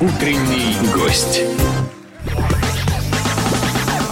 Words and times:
Утренний 0.00 0.76
гость. 0.94 1.42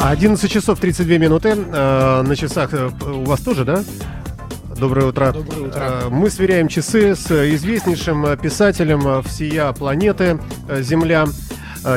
11 0.02 0.50
часов 0.50 0.78
32 0.80 1.16
минуты. 1.16 1.56
Э, 1.56 2.20
на 2.20 2.36
часах 2.36 2.74
э, 2.74 2.90
у 3.06 3.24
вас 3.24 3.40
тоже, 3.40 3.64
да? 3.64 3.82
Доброе 4.78 5.06
утро. 5.06 5.32
Доброе 5.32 5.68
утро. 5.68 5.80
Э, 5.80 6.08
Мы 6.10 6.28
сверяем 6.28 6.68
часы 6.68 7.16
с 7.16 7.30
известнейшим 7.54 8.36
писателем 8.36 9.22
всея 9.22 9.72
планеты 9.72 10.38
Земля 10.80 11.26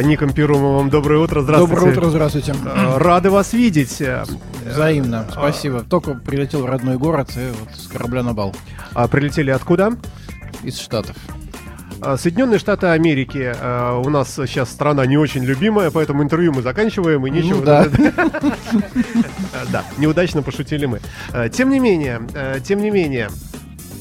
Ником 0.03 0.31
Перумовым. 0.31 0.89
Доброе 0.89 1.19
утро, 1.19 1.41
здравствуйте. 1.41 1.75
Доброе 1.75 1.91
утро, 1.91 2.09
здравствуйте. 2.09 2.55
Рады 2.95 3.29
вас 3.29 3.51
видеть. 3.51 4.01
Взаимно, 4.65 5.27
спасибо. 5.29 5.81
Только 5.81 6.13
прилетел 6.13 6.61
в 6.61 6.65
родной 6.65 6.97
город 6.97 7.31
и 7.35 7.51
вот 7.59 7.77
с 7.77 7.87
корабля 7.87 8.23
на 8.23 8.33
бал 8.33 8.55
а 8.93 9.09
Прилетели 9.09 9.51
откуда? 9.51 9.97
из 10.63 10.79
Штатов. 10.79 11.17
А, 12.01 12.17
Соединенные 12.17 12.57
Штаты 12.59 12.87
Америки. 12.87 13.53
э, 13.55 14.01
У 14.03 14.09
нас 14.09 14.33
сейчас 14.33 14.69
страна 14.71 15.05
не 15.05 15.17
очень 15.17 15.43
любимая, 15.43 15.91
поэтому 15.91 16.23
интервью 16.23 16.51
мы 16.53 16.61
заканчиваем 16.61 17.25
и 17.27 17.29
нечего. 17.29 17.57
Ну 17.59 17.63
да. 17.65 17.85
Э, 17.85 19.65
Да, 19.71 19.83
неудачно 19.97 20.41
пошутили 20.41 20.85
мы. 20.87 20.99
Э, 21.33 21.49
Тем 21.49 21.69
не 21.69 21.79
менее, 21.79 22.21
э, 22.33 22.59
тем 22.63 22.81
не 22.81 22.89
менее. 22.89 23.29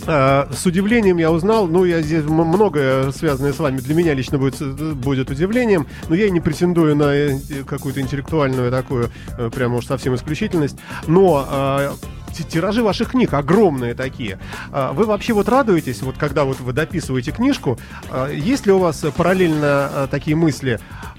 э, 0.07 0.47
С 0.53 0.65
удивлением 0.65 1.19
я 1.19 1.31
узнал, 1.31 1.67
ну, 1.67 1.85
я 1.85 2.01
здесь 2.01 2.25
многое 2.25 3.13
связанное 3.13 3.53
с 3.53 3.59
вами 3.59 3.79
для 3.79 3.95
меня 3.95 4.15
лично 4.15 4.39
будет, 4.39 4.55
с- 4.57 4.63
будет 4.95 5.29
удивлением, 5.31 5.87
но 6.09 6.15
я 6.15 6.27
и 6.27 6.31
не 6.31 6.41
претендую 6.41 6.97
на 6.97 7.15
э, 7.15 7.39
какую-то 7.67 8.01
интеллектуальную 8.01 8.71
такую, 8.71 9.11
э, 9.39 9.51
прямо 9.55 9.77
уж 9.77 9.87
совсем 9.87 10.15
исключительность, 10.15 10.79
но 11.07 11.47
э, 11.51 11.91
тиражи 12.33 12.83
ваших 12.83 13.11
книг 13.11 13.35
огромные 13.35 13.95
такие. 13.95 14.39
А 14.73 14.93
Вы 14.93 15.05
вообще 15.05 15.33
вот 15.33 15.49
радуетесь, 15.49 16.03
вот 16.03 16.17
когда 16.19 16.45
вот 16.45 16.61
вы 16.61 16.73
дописываете 16.73 17.33
книжку, 17.33 17.79
а, 18.11 18.29
есть 18.29 18.67
ли 18.67 18.73
у 18.73 18.79
вас 18.79 19.05
параллельно 19.17 19.91
э, 19.93 20.07
такие 20.11 20.37
мысли? 20.37 20.79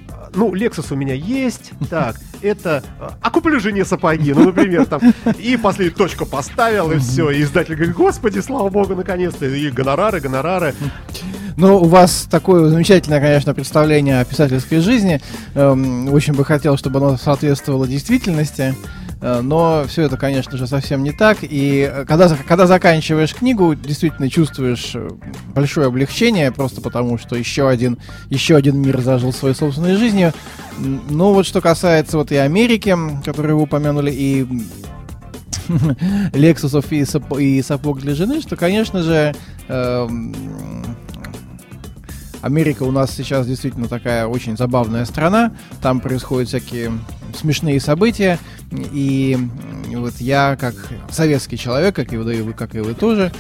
А, 0.10 0.30
Ну, 0.34 0.54
Lexus 0.54 0.94
у 0.94 0.96
меня 0.96 1.14
есть, 1.14 1.72
так, 1.90 2.16
это... 2.42 2.84
а, 3.00 3.14
А 3.22 3.30
куплю 3.30 3.60
жене 3.60 3.86
сапоги, 3.86 4.34
ну, 4.34 4.46
например, 4.46 4.86
там. 4.86 5.02
И 5.38 5.58
последнюю 5.58 5.96
точку 5.96 6.26
поставил, 6.26 6.92
и 6.92 6.98
все. 7.00 7.30
И 7.32 7.42
издатель 7.42 7.76
говорит, 7.76 7.96
господи, 7.96 8.40
слава 8.40 8.70
богу, 8.70 8.96
наконец-то. 8.96 9.46
И 9.46 9.70
гонорары, 9.70 10.20
гонорары. 10.20 10.74
Ну, 11.58 11.78
у 11.80 11.86
вас 11.86 12.28
такое 12.32 12.70
замечательное, 12.70 13.20
конечно, 13.20 13.54
представление 13.54 14.22
о 14.22 14.26
писательской 14.26 14.80
жизни. 14.80 15.22
Эм, 15.54 16.08
очень 16.12 16.34
бы 16.34 16.46
хотел, 16.46 16.78
чтобы 16.78 17.00
оно 17.00 17.18
соответствовало 17.18 17.88
действительности. 17.88 18.74
Э, 19.22 19.42
Но 19.42 19.86
все 19.88 20.04
это, 20.04 20.18
конечно 20.18 20.58
же, 20.58 20.68
совсем 20.68 21.04
не 21.04 21.12
так. 21.12 21.40
И 21.42 21.90
э, 21.92 22.06
когда, 22.06 22.30
когда 22.48 22.68
заканчиваешь 22.68 23.34
книгу, 23.34 23.76
действительно 23.76 24.30
чувствуешь 24.30 24.92
э, 24.96 25.10
большое 25.54 25.88
облегчение, 25.88 26.52
просто 26.52 26.82
потому 26.82 27.18
что 27.18 27.36
еще 27.36 27.70
один, 27.70 28.00
еще 28.30 28.56
один 28.56 28.80
мир 28.82 29.00
зажил 29.02 29.32
своей 29.32 29.56
собственной 29.56 29.96
жизнью. 29.96 30.34
Ну, 30.80 31.34
вот 31.34 31.46
что 31.46 31.62
касается 31.62 32.18
вот 32.18 32.32
и 32.32 32.36
Америки, 32.36 32.96
которую 33.24 33.58
вы 33.58 33.64
упомянули, 33.64 34.12
и 34.12 34.48
Лексусов 36.34 36.92
и, 36.92 37.06
сап- 37.06 37.40
и 37.40 37.62
сапог 37.62 38.00
для 38.02 38.16
жены, 38.16 38.42
что, 38.42 38.56
конечно 38.56 39.04
же, 39.04 39.36
эм, 39.68 40.36
Америка 42.42 42.84
у 42.84 42.92
нас 42.92 43.12
сейчас 43.12 43.46
действительно 43.46 43.88
такая 43.88 44.26
очень 44.26 44.58
забавная 44.58 45.06
страна. 45.06 45.52
Там 45.82 46.00
происходят 46.00 46.50
всякие 46.50 46.92
смешные 47.36 47.80
события. 47.80 48.40
И 48.72 49.38
вот 49.94 50.14
я, 50.20 50.58
как 50.60 50.76
советский 51.10 51.58
человек, 51.58 51.96
как 51.96 52.14
и 52.14 52.18
вы, 52.18 52.24
да 52.24 52.54
как 52.54 52.76
и 52.76 52.80
вы 52.80 52.94
тоже, 52.94 53.32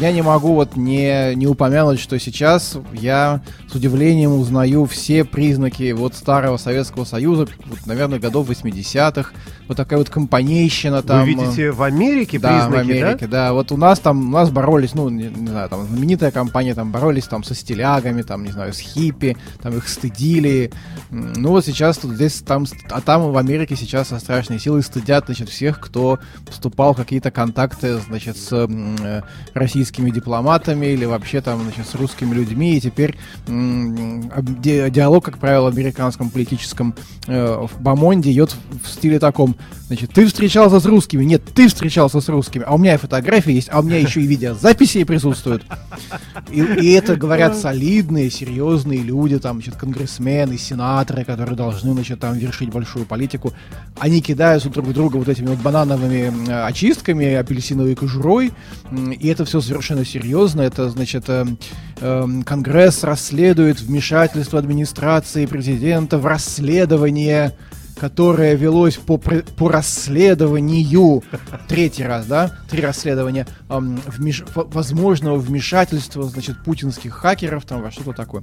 я 0.00 0.12
не 0.12 0.22
могу 0.22 0.54
вот 0.54 0.76
не, 0.76 1.34
не 1.34 1.46
упомянуть, 1.46 2.00
что 2.00 2.18
сейчас 2.18 2.76
я 2.92 3.42
с 3.70 3.74
удивлением 3.74 4.32
узнаю 4.32 4.86
все 4.86 5.24
признаки 5.24 5.92
вот 5.92 6.14
старого 6.14 6.56
Советского 6.56 7.04
Союза, 7.04 7.46
вот, 7.66 7.86
наверное, 7.86 8.18
годов 8.18 8.48
80-х. 8.48 9.30
Вот 9.66 9.76
такая 9.76 9.98
вот 9.98 10.10
компанейщина 10.10 11.02
там. 11.02 11.20
Вы 11.20 11.28
видите 11.28 11.70
в 11.70 11.82
Америке 11.82 12.38
Да, 12.38 12.66
в 12.66 12.70
признаки, 12.70 12.98
Америке, 12.98 13.26
да? 13.26 13.52
Вот 13.52 13.72
у 13.72 13.76
нас 13.76 13.98
там, 13.98 14.28
у 14.28 14.30
нас 14.30 14.50
боролись, 14.50 14.94
ну, 14.94 15.08
не, 15.08 15.24
не 15.28 15.48
знаю, 15.48 15.68
там 15.68 15.86
знаменитая 15.86 16.30
компания, 16.30 16.74
там 16.74 16.92
боролись 16.92 17.24
там 17.24 17.42
со 17.44 17.54
стилягами, 17.54 18.22
там, 18.22 18.44
не 18.44 18.50
знаю, 18.50 18.72
с 18.74 18.78
хиппи, 18.78 19.36
там 19.62 19.76
их 19.76 19.88
стыдили. 19.88 20.70
Ну 21.10 21.50
вот 21.50 21.64
сейчас 21.64 21.96
тут 21.96 22.12
здесь, 22.12 22.42
там, 22.46 22.66
а 22.90 23.00
там 23.00 23.32
в 23.32 23.36
Америке 23.36 23.76
сейчас 23.76 24.08
со 24.08 24.18
страшной 24.18 24.58
силой 24.58 24.82
стыдят, 24.82 25.26
значит, 25.26 25.48
всех, 25.48 25.80
кто 25.80 26.18
вступал 26.48 26.94
в 26.94 26.96
какие-то 26.96 27.30
контакты, 27.30 27.98
значит, 27.98 28.36
с 28.36 28.52
э, 28.52 29.22
российскими 29.54 30.10
дипломатами 30.10 30.86
или 30.86 31.04
вообще 31.04 31.40
там, 31.40 31.62
значит, 31.62 31.86
с 31.86 31.94
русскими 31.94 32.34
людьми, 32.34 32.76
и 32.76 32.80
теперь 32.80 33.16
ди- 33.46 34.90
диалог, 34.90 35.24
как 35.24 35.38
правило, 35.38 35.70
в 35.70 35.74
американском 35.74 36.30
политическом 36.30 36.94
э, 37.26 37.66
в 37.66 37.80
Бамонде 37.80 38.32
идет 38.32 38.54
в 38.82 38.88
стиле 38.88 39.18
таком, 39.18 39.56
значит, 39.86 40.10
ты 40.12 40.26
встречался 40.26 40.78
с 40.80 40.84
русскими, 40.84 41.24
нет, 41.24 41.42
ты 41.54 41.68
встречался 41.68 42.20
с 42.20 42.28
русскими, 42.28 42.64
а 42.66 42.74
у 42.74 42.78
меня 42.78 42.94
и 42.94 42.98
фотографии 42.98 43.52
есть, 43.52 43.68
а 43.72 43.80
у 43.80 43.82
меня 43.82 43.98
еще 43.98 44.20
и 44.20 44.26
видеозаписи 44.26 45.04
присутствуют. 45.04 45.64
И, 46.50 46.60
и 46.60 46.92
это 46.92 47.16
говорят 47.16 47.56
солидные, 47.56 48.30
серьезные 48.30 49.00
люди, 49.00 49.38
там, 49.38 49.56
значит, 49.56 49.76
конгрессмены, 49.76 50.58
сенаторы, 50.58 51.24
которые 51.24 51.56
должны, 51.56 51.92
значит, 51.92 52.20
там, 52.20 52.36
вершить 52.36 52.70
большую 52.74 53.06
политику. 53.06 53.52
Они 53.98 54.20
кидаются 54.20 54.68
друг 54.68 54.86
в 54.86 54.92
друга 54.92 55.16
вот 55.16 55.28
этими 55.28 55.46
вот 55.46 55.58
банановыми 55.58 56.50
очистками, 56.66 57.32
апельсиновой 57.34 57.94
кожурой, 57.94 58.52
и 58.92 59.28
это 59.28 59.44
все 59.44 59.60
совершенно 59.60 60.04
серьезно. 60.04 60.60
Это, 60.60 60.90
значит, 60.90 61.24
э, 61.28 61.46
эм, 62.00 62.42
Конгресс 62.42 63.02
расследует 63.04 63.80
вмешательство 63.80 64.58
администрации 64.58 65.46
президента 65.46 66.18
в 66.18 66.26
расследование 66.26 67.54
которое 67.98 68.54
велось 68.54 68.96
по, 68.96 69.18
по 69.18 69.68
расследованию, 69.68 71.22
третий 71.68 72.04
раз, 72.04 72.26
да, 72.26 72.50
три 72.68 72.82
расследования 72.82 73.46
ам, 73.68 74.00
вмеш- 74.06 74.44
возможного 74.54 75.36
вмешательства, 75.36 76.24
значит, 76.24 76.62
путинских 76.64 77.14
хакеров 77.14 77.64
там 77.64 77.82
во 77.82 77.90
что-то 77.90 78.12
такое. 78.12 78.42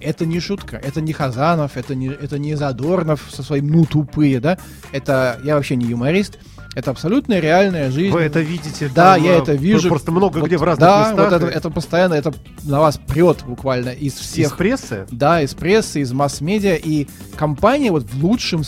Это 0.00 0.26
не 0.26 0.40
шутка, 0.40 0.76
это 0.76 1.00
не 1.00 1.12
Хазанов, 1.12 1.76
это 1.76 1.94
не, 1.94 2.08
это 2.08 2.38
не 2.38 2.54
Задорнов 2.54 3.28
со 3.30 3.42
своим 3.42 3.68
«ну 3.68 3.84
тупые», 3.84 4.40
да, 4.40 4.58
это, 4.92 5.40
я 5.44 5.56
вообще 5.56 5.76
не 5.76 5.86
юморист, 5.86 6.38
это 6.74 6.92
абсолютно 6.92 7.40
реальная 7.40 7.90
жизнь. 7.90 8.12
Вы 8.12 8.20
это 8.20 8.40
видите? 8.40 8.88
Да, 8.94 9.14
там, 9.16 9.24
я 9.24 9.34
э, 9.34 9.38
это 9.42 9.54
вижу. 9.54 9.88
Просто 9.88 10.12
много 10.12 10.38
Вот, 10.38 10.46
где 10.46 10.56
в 10.56 10.62
разных 10.62 10.88
да, 10.88 11.10
местах. 11.10 11.30
вот 11.30 11.42
это, 11.42 11.46
это 11.46 11.70
постоянно, 11.70 12.14
это 12.14 12.32
на 12.62 12.80
вас 12.80 12.98
прет 12.98 13.44
буквально 13.44 13.88
из 13.88 14.14
Из 14.14 14.20
всех 14.20 14.56
прессы? 14.56 15.06
да, 15.10 15.42
из 15.42 15.52
прессы, 15.54 16.00
из 16.00 16.12
масс-медиа. 16.12 16.76
И 16.76 17.08
компания 17.36 17.90
вот 17.90 18.04
в 18.04 18.24
лучшем 18.24 18.62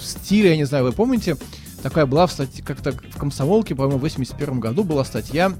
стиле, 0.00 0.50
я 0.50 0.56
не 0.56 0.64
знаю, 0.64 0.84
вы 0.84 0.92
помните, 0.92 1.36
такая 1.82 2.06
была 2.06 2.26
в 2.26 2.32
статье, 2.32 2.64
как-то 2.64 2.92
в 2.92 3.18
комсомолке, 3.18 3.74
по-моему, 3.74 3.98
в 3.98 4.02
81 4.02 4.58
году 4.58 4.82
была 4.82 5.04
статья 5.04 5.52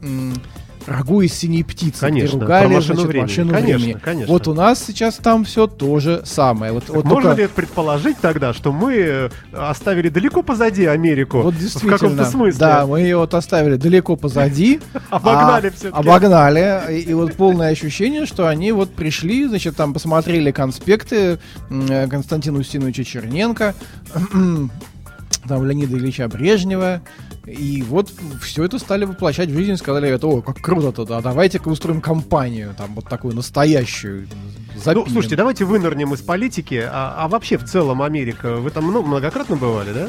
«Рагу 0.89 1.21
из 1.21 1.35
синей 1.35 1.63
птицы», 1.63 2.01
Конечно, 2.01 2.37
где 2.37 2.41
ругали 2.45 2.75
машину 2.75 2.95
значит, 2.95 3.09
времени. 3.09 3.23
машину 3.23 3.51
Конечно, 3.53 3.79
времени. 3.79 4.01
конечно. 4.03 4.33
Вот 4.33 4.49
у 4.49 4.55
нас 4.55 4.85
сейчас 4.85 5.17
там 5.17 5.45
все 5.45 5.67
то 5.67 5.99
же 6.01 6.23
самое. 6.25 6.73
Вот, 6.73 6.89
вот 6.89 7.05
Можно 7.05 7.31
только- 7.31 7.43
ли 7.43 7.49
предположить 7.49 8.17
тогда, 8.21 8.53
что 8.55 8.73
мы 8.73 8.95
э, 8.95 9.29
оставили 9.53 10.09
далеко 10.09 10.43
позади 10.43 10.87
Америку? 10.87 11.43
Вот 11.43 11.55
в 11.55 11.59
действительно. 11.59 11.93
каком-то 11.99 12.25
смысле. 12.25 12.59
Да, 12.59 12.87
мы 12.87 13.01
ее 13.01 13.17
вот 13.19 13.35
оставили 13.35 13.77
далеко 13.77 14.17
позади. 14.17 14.81
Обогнали 15.11 15.69
а- 15.69 15.71
всё-таки. 15.71 16.09
Обогнали. 16.09 17.03
И, 17.03 17.13
вот 17.15 17.35
полное 17.35 17.71
ощущение, 17.71 18.25
что 18.27 18.47
они 18.49 18.73
вот 18.73 18.95
пришли, 18.95 19.47
значит, 19.47 19.77
там 19.77 19.93
посмотрели 19.93 20.51
конспекты 20.51 21.39
э, 21.71 22.07
Константина 22.09 22.59
Устиновича 22.59 23.05
Черненко, 23.05 23.75
там 25.47 25.65
Леонида 25.65 25.97
Ильича 25.97 26.29
Брежнева. 26.29 27.01
И 27.47 27.83
вот 27.83 28.13
все 28.43 28.65
это 28.65 28.79
стали 28.79 29.05
воплощать 29.05 29.49
в 29.49 29.55
жизнь, 29.55 29.77
сказали, 29.77 30.11
это, 30.11 30.27
о, 30.27 30.43
как 30.43 30.59
круто-то, 30.59 31.07
да, 31.07 31.23
давайте-ка 31.23 31.69
устроим 31.69 32.03
компанию, 32.03 32.75
там, 32.77 32.95
вот 32.95 33.09
такую 33.09 33.35
настоящую. 33.35 34.29
Ну, 34.75 34.81
запилим». 34.81 35.09
слушайте, 35.11 35.37
давайте 35.37 35.65
вынырнем 35.65 36.13
из 36.13 36.21
политики, 36.21 36.83
а, 36.85 37.15
а 37.17 37.29
вообще 37.29 37.57
в 37.57 37.65
целом 37.65 38.03
Америка, 38.03 38.57
вы 38.57 38.71
там 38.71 38.85
много, 38.85 39.07
многократно 39.07 39.57
бывали, 39.57 39.93
да? 39.93 40.09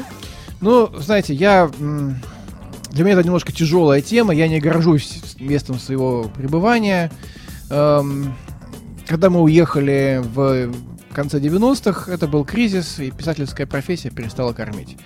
Ну, 0.60 0.90
знаете, 0.98 1.32
я... 1.34 1.70
Для 2.90 3.04
меня 3.04 3.14
это 3.14 3.24
немножко 3.24 3.52
тяжелая 3.52 4.02
тема, 4.02 4.34
я 4.34 4.48
не 4.48 4.60
горжусь 4.60 5.22
местом 5.38 5.78
своего 5.78 6.24
пребывания. 6.24 7.10
Эм, 7.70 8.34
Когда 9.06 9.30
мы 9.30 9.42
уехали 9.42 10.20
в 10.22 10.72
конце 11.14 11.38
90-х, 11.38 12.10
это 12.10 12.26
был 12.26 12.44
кризис, 12.44 12.98
и 12.98 13.10
писательская 13.10 13.66
профессия 13.66 14.10
перестала 14.10 14.52
кормить. 14.52 14.96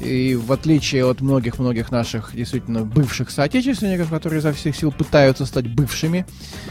И 0.00 0.34
в 0.34 0.50
отличие 0.50 1.04
от 1.04 1.20
многих-многих 1.20 1.90
наших 1.90 2.34
действительно 2.34 2.84
бывших 2.84 3.30
соотечественников, 3.30 4.08
которые 4.08 4.38
изо 4.38 4.52
всех 4.54 4.74
сил 4.74 4.92
пытаются 4.92 5.44
стать 5.44 5.66
бывшими, 5.66 6.24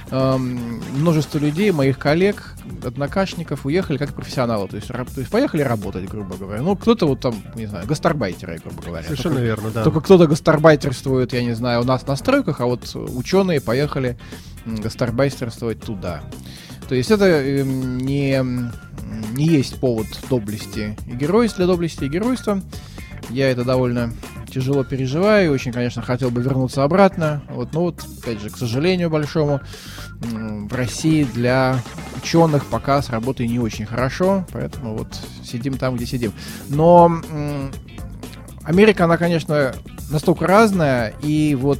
эм, 0.10 0.81
множество 0.95 1.38
людей, 1.38 1.71
моих 1.71 2.00
коллег, 2.00 2.56
однокашников 2.83 3.68
уехали 3.68 3.98
как 3.98 4.16
профессионалы. 4.16 4.68
То 4.68 4.77
есть, 4.77 4.88
то 4.88 5.06
есть 5.18 5.30
поехали 5.30 5.62
работать, 5.62 6.10
грубо 6.10 6.38
говоря. 6.38 6.63
Ну, 6.63 6.75
кто-то 6.75 7.06
вот 7.06 7.19
там, 7.19 7.36
не 7.56 7.68
знаю, 7.68 7.86
гастарбайтеры, 7.86 8.60
грубо 8.63 8.81
говоря. 8.81 9.04
Совершенно 9.04 9.36
Только- 9.36 9.45
верно, 9.45 9.69
да. 9.72 9.83
Только 9.83 10.01
кто-то 10.01 10.25
гастарбайтерствует, 10.25 11.31
я 11.33 11.44
не 11.44 11.54
знаю, 11.54 11.81
у 11.81 11.83
нас 11.83 12.07
на 12.07 12.15
стройках, 12.15 12.62
а 12.62 12.65
вот 12.65 12.95
ученые 12.95 13.62
поехали 13.62 14.18
гастарбайтерствовать 14.65 15.81
туда. 15.81 16.24
То 16.89 16.95
есть 16.95 17.12
это 17.12 17.25
э, 17.25 17.62
не, 17.62 18.44
не 19.36 19.45
есть 19.45 19.80
повод 19.80 20.07
доблести 20.27 20.97
и 21.06 21.12
геройства, 21.12 21.57
для 21.57 21.68
доблести 21.68 22.06
и 22.06 22.09
геройства. 22.09 22.62
Я 23.30 23.51
это 23.51 23.63
довольно 23.63 24.12
тяжело 24.51 24.83
переживаю, 24.83 25.51
очень, 25.51 25.71
конечно, 25.71 26.01
хотел 26.01 26.31
бы 26.31 26.41
вернуться 26.41 26.83
обратно. 26.83 27.44
Вот, 27.50 27.74
но 27.74 27.81
вот, 27.81 28.03
опять 28.24 28.41
же, 28.41 28.50
к 28.50 28.57
сожалению 28.57 29.12
большому, 29.12 29.62
в 30.19 30.74
России 30.74 31.25
для 31.25 31.80
ученых 32.18 32.65
пока 32.65 33.03
с 33.03 33.12
работой 33.12 33.47
не 33.47 33.59
очень 33.59 33.86
хорошо, 33.86 34.47
поэтому 34.51 34.97
вот 34.97 35.15
сидим 35.44 35.77
там, 35.77 35.95
где 35.95 36.07
сидим. 36.07 36.33
Но 36.69 37.21
Америка, 38.63 39.06
она, 39.06 39.18
конечно, 39.18 39.75
настолько 40.09 40.47
разная, 40.47 41.13
и 41.21 41.53
вот 41.53 41.80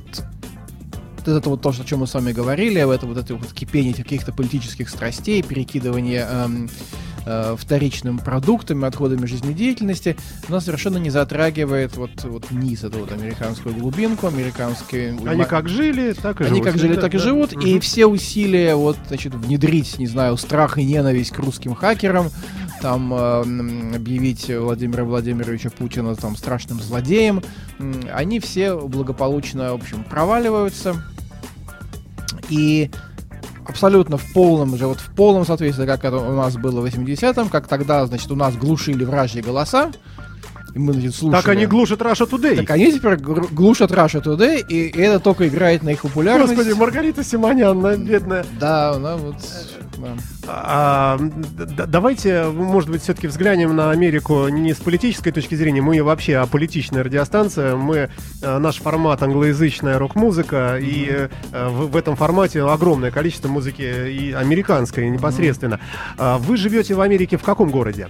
это 1.37 1.49
вот 1.49 1.61
то, 1.61 1.69
о 1.69 1.85
чем 1.85 1.99
мы 1.99 2.07
с 2.07 2.13
вами 2.13 2.31
говорили, 2.31 2.81
это 2.93 3.05
вот 3.05 3.17
это 3.17 3.35
вот 3.35 3.51
кипение 3.53 3.93
каких-то 3.93 4.31
политических 4.31 4.89
страстей, 4.89 5.41
перекидывание 5.43 6.25
эм, 6.29 6.69
э, 7.25 7.55
вторичным 7.57 8.19
продуктами, 8.19 8.85
отходами 8.87 9.25
жизнедеятельности, 9.25 10.15
но 10.47 10.59
совершенно 10.59 10.97
не 10.97 11.09
затрагивает 11.09 11.95
вот, 11.97 12.23
вот 12.23 12.49
низ, 12.51 12.83
эту 12.83 12.99
вот 12.99 13.11
американскую 13.11 13.75
глубинку, 13.75 14.27
американские... 14.27 15.17
Они 15.25 15.43
как 15.43 15.69
жили, 15.69 16.13
так 16.13 16.41
и 16.41 16.45
Они 16.45 16.55
живут. 16.55 16.65
как 16.65 16.77
жили, 16.77 16.95
Да, 16.95 17.01
так 17.01 17.13
и 17.13 17.17
да. 17.17 17.23
живут, 17.23 17.53
и 17.53 17.73
Мгм. 17.73 17.81
все 17.81 18.05
усилия 18.05 18.75
вот, 18.75 18.97
значит, 19.07 19.33
внедрить, 19.35 19.97
не 19.99 20.07
знаю, 20.07 20.37
страх 20.37 20.77
и 20.77 20.83
ненависть 20.83 21.31
к 21.31 21.39
русским 21.39 21.75
хакерам, 21.75 22.29
там 22.81 23.13
э, 23.13 23.95
объявить 23.95 24.49
Владимира 24.49 25.03
Владимировича 25.03 25.69
Путина 25.69 26.15
там 26.15 26.35
страшным 26.37 26.79
злодеем, 26.79 27.43
они 28.13 28.39
все 28.39 28.75
благополучно, 28.79 29.71
в 29.71 29.75
общем, 29.81 30.03
проваливаются. 30.03 31.03
И 32.49 32.91
абсолютно 33.67 34.17
в 34.17 34.33
полном 34.33 34.75
же, 34.77 34.87
вот 34.87 34.99
в 34.99 35.13
полном 35.15 35.45
соответствии, 35.45 35.85
как 35.85 36.03
это 36.03 36.17
у 36.17 36.35
нас 36.35 36.55
было 36.55 36.81
в 36.81 36.85
80-м, 36.85 37.49
как 37.49 37.67
тогда, 37.67 38.05
значит, 38.05 38.31
у 38.31 38.35
нас 38.35 38.55
глушили 38.55 39.03
вражьи 39.03 39.41
голоса, 39.41 39.91
и 40.74 40.80
мы, 40.80 40.94
значит, 40.94 41.16
слушали. 41.16 41.42
Так 41.42 41.50
они 41.50 41.66
глушат 41.66 42.01
Раша 42.01 42.25
Today. 42.25 42.57
Так 42.57 42.69
они 42.71 42.92
теперь 42.92 43.16
глушат 43.16 43.92
Russia 43.92 44.24
Today, 44.24 44.66
и, 44.68 44.89
это 45.00 45.19
только 45.19 45.48
играет 45.48 45.83
на 45.83 45.89
их 45.89 46.01
популярность. 46.01 46.54
Господи, 46.54 46.74
Маргарита 46.74 47.24
Симонян, 47.24 47.77
она 47.77 47.95
бедная. 47.95 48.45
Да, 48.60 48.92
она 48.92 49.18
вот... 49.18 49.36
да. 49.98 50.16
А, 50.48 51.19
давайте, 51.88 52.45
может 52.45 52.89
быть, 52.89 53.04
все-таки 53.04 53.27
взглянем 53.27 53.75
на 53.75 53.92
Америку 53.92 54.48
не 54.48 54.74
с 54.74 54.77
политической 54.77 55.31
точки 55.31 55.56
зрения. 55.56 55.81
Мы 55.81 56.01
вообще 56.01 56.38
аполитичная 56.38 57.04
радиостанция. 57.04 57.75
Мы 57.75 58.10
э, 58.42 58.57
наш 58.57 58.77
формат 58.77 59.21
англоязычная 59.21 60.00
рок-музыка, 60.00 60.77
и 60.81 61.30
э, 61.51 61.68
в, 61.69 61.92
в 61.92 61.95
этом 61.95 62.16
формате 62.16 62.63
огромное 62.63 63.12
количество 63.12 63.48
музыки 63.48 63.81
и 63.81 64.31
американской 64.31 65.10
непосредственно. 65.10 65.80
А 66.18 66.38
вы 66.38 66.57
живете 66.57 66.95
в 66.95 67.01
Америке 67.01 67.38
в 67.38 67.44
каком 67.44 67.69
городе? 67.69 68.10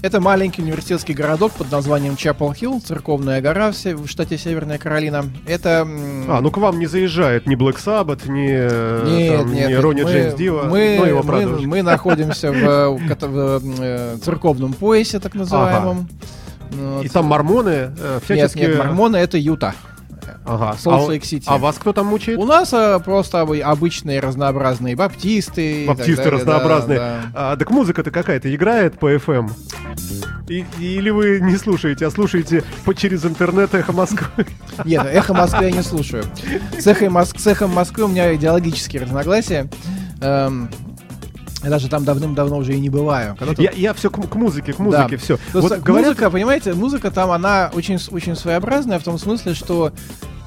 Это 0.00 0.20
маленький 0.20 0.62
университетский 0.62 1.12
городок 1.12 1.52
под 1.52 1.72
названием 1.72 2.14
Чапел 2.16 2.52
Хилл, 2.52 2.80
церковная 2.80 3.40
гора 3.40 3.72
в, 3.72 3.84
в 3.84 4.06
штате 4.08 4.38
Северная 4.38 4.78
Каролина. 4.78 5.24
Это... 5.44 5.86
А, 6.28 6.40
ну 6.40 6.50
к 6.52 6.56
вам 6.58 6.78
не 6.78 6.86
заезжает 6.86 7.46
ни 7.46 7.56
Black 7.56 7.78
Sabbath, 7.84 8.30
ни, 8.30 8.48
э, 8.48 9.04
Нет, 9.06 9.38
там, 9.38 9.52
нет, 9.52 9.68
ни 9.68 9.72
нет, 9.72 9.82
Ронни 9.82 10.02
мы, 10.02 10.10
Джеймс 10.10 10.34
Дива. 10.34 10.62
мы, 10.64 10.78
его 10.78 11.22
мы, 11.24 11.66
мы 11.66 11.82
находимся 11.82 12.52
в, 12.52 12.54
э, 12.54 12.98
ката- 13.08 13.26
в, 13.26 13.60
э, 13.80 14.16
церковном 14.22 14.72
поясе, 14.72 15.18
так 15.18 15.34
называемом. 15.34 16.08
Вот. 16.70 17.04
И 17.04 17.08
там 17.08 17.24
мормоны 17.26 17.70
э, 17.70 18.14
Нет, 18.14 18.24
всячески... 18.24 18.58
нет, 18.58 18.78
мормоны 18.78 19.16
это 19.16 19.36
Юта. 19.36 19.74
Ага. 20.44 20.76
Солт 20.78 21.08
Лейк 21.08 21.24
Сити. 21.24 21.44
А, 21.46 21.54
а 21.54 21.58
вас 21.58 21.76
кто 21.78 21.92
там 21.92 22.06
мучает? 22.06 22.38
У 22.38 22.46
нас 22.46 22.72
э, 22.72 23.00
просто 23.04 23.40
обы- 23.40 23.60
обычные 23.60 24.20
разнообразные 24.20 24.96
баптисты. 24.96 25.86
Баптисты 25.86 26.16
далее, 26.16 26.30
да, 26.30 26.36
разнообразные. 26.38 26.98
да. 26.98 27.20
А, 27.34 27.56
так 27.56 27.70
музыка-то 27.70 28.10
какая-то 28.10 28.54
играет 28.54 28.98
по 28.98 29.12
FM? 29.12 29.50
И- 30.48 30.64
или 30.78 31.10
вы 31.10 31.40
не 31.40 31.56
слушаете, 31.56 32.06
а 32.06 32.10
слушаете 32.10 32.64
по, 32.84 32.94
через 32.94 33.24
интернет 33.24 33.74
эхо 33.74 33.92
Москвы? 33.92 34.46
Нет, 34.84 35.06
эхо 35.06 35.34
Москвы 35.34 35.64
я 35.66 35.70
не 35.70 35.82
слушаю. 35.82 36.24
С 36.78 36.86
эхом, 36.86 37.16
Моск- 37.18 37.38
с 37.38 37.46
эхом 37.46 37.70
Москвы 37.72 38.04
у 38.04 38.08
меня 38.08 38.34
идеологические 38.34 39.02
разногласия. 39.02 39.68
Эм, 40.20 40.68
я 41.62 41.70
даже 41.70 41.88
там 41.88 42.04
давным-давно 42.04 42.56
уже 42.58 42.74
и 42.74 42.80
не 42.80 42.88
бываю. 42.88 43.36
Когда 43.36 43.60
Я, 43.62 43.72
я 43.72 43.92
все 43.94 44.10
к, 44.10 44.20
к 44.28 44.34
музыке, 44.36 44.72
к 44.72 44.78
музыке, 44.78 45.16
Да. 45.16 45.18
все. 45.18 45.38
Вот 45.52 45.78
говорят, 45.80 46.08
музыка, 46.10 46.30
понимаете, 46.30 46.72
музыка 46.74 47.10
там, 47.10 47.30
она 47.30 47.70
очень, 47.74 47.98
очень 48.10 48.36
своеобразная 48.36 48.98
в 48.98 49.04
том 49.04 49.18
смысле, 49.18 49.54
что 49.54 49.92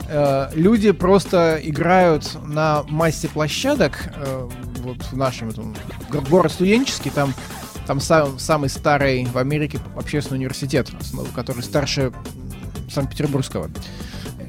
э, 0.10 0.50
люди 0.56 0.92
просто 0.92 1.60
играют 1.62 2.38
на 2.46 2.84
массе 2.90 3.28
площадок, 3.28 4.10
э, 4.16 4.48
вот 4.84 4.98
в 5.12 5.18
нашем 5.18 5.50
этом, 5.50 5.76
го- 6.10 6.22
город 6.30 6.52
студенческий, 6.52 7.12
там, 7.12 7.34
там 7.88 8.00
сам- 8.00 8.40
самый 8.40 8.70
старый 8.70 9.26
в 9.26 9.38
Америке 9.38 9.80
общественный 9.98 10.38
университет, 10.40 10.90
который 11.36 11.64
старше 11.64 12.12
Санкт-Петербургского. 12.90 13.70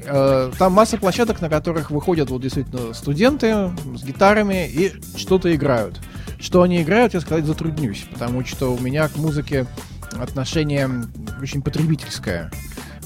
Э, 0.05 0.51
Там 0.59 0.73
масса 0.73 0.97
площадок, 0.97 1.39
на 1.41 1.49
которых 1.49 1.89
выходят 1.91 2.29
вот 2.29 2.41
действительно 2.41 2.93
студенты 2.93 3.71
с 3.95 4.03
гитарами 4.03 4.67
и 4.67 4.91
что-то 5.17 5.53
играют. 5.55 5.99
Что 6.39 6.61
они 6.61 6.81
играют, 6.81 7.13
я 7.13 7.21
сказать 7.21 7.45
затруднюсь, 7.45 8.05
потому 8.11 8.45
что 8.45 8.73
у 8.75 8.79
меня 8.79 9.07
к 9.07 9.15
музыке 9.15 9.65
отношение 10.19 10.89
очень 11.41 11.61
потребительское. 11.61 12.51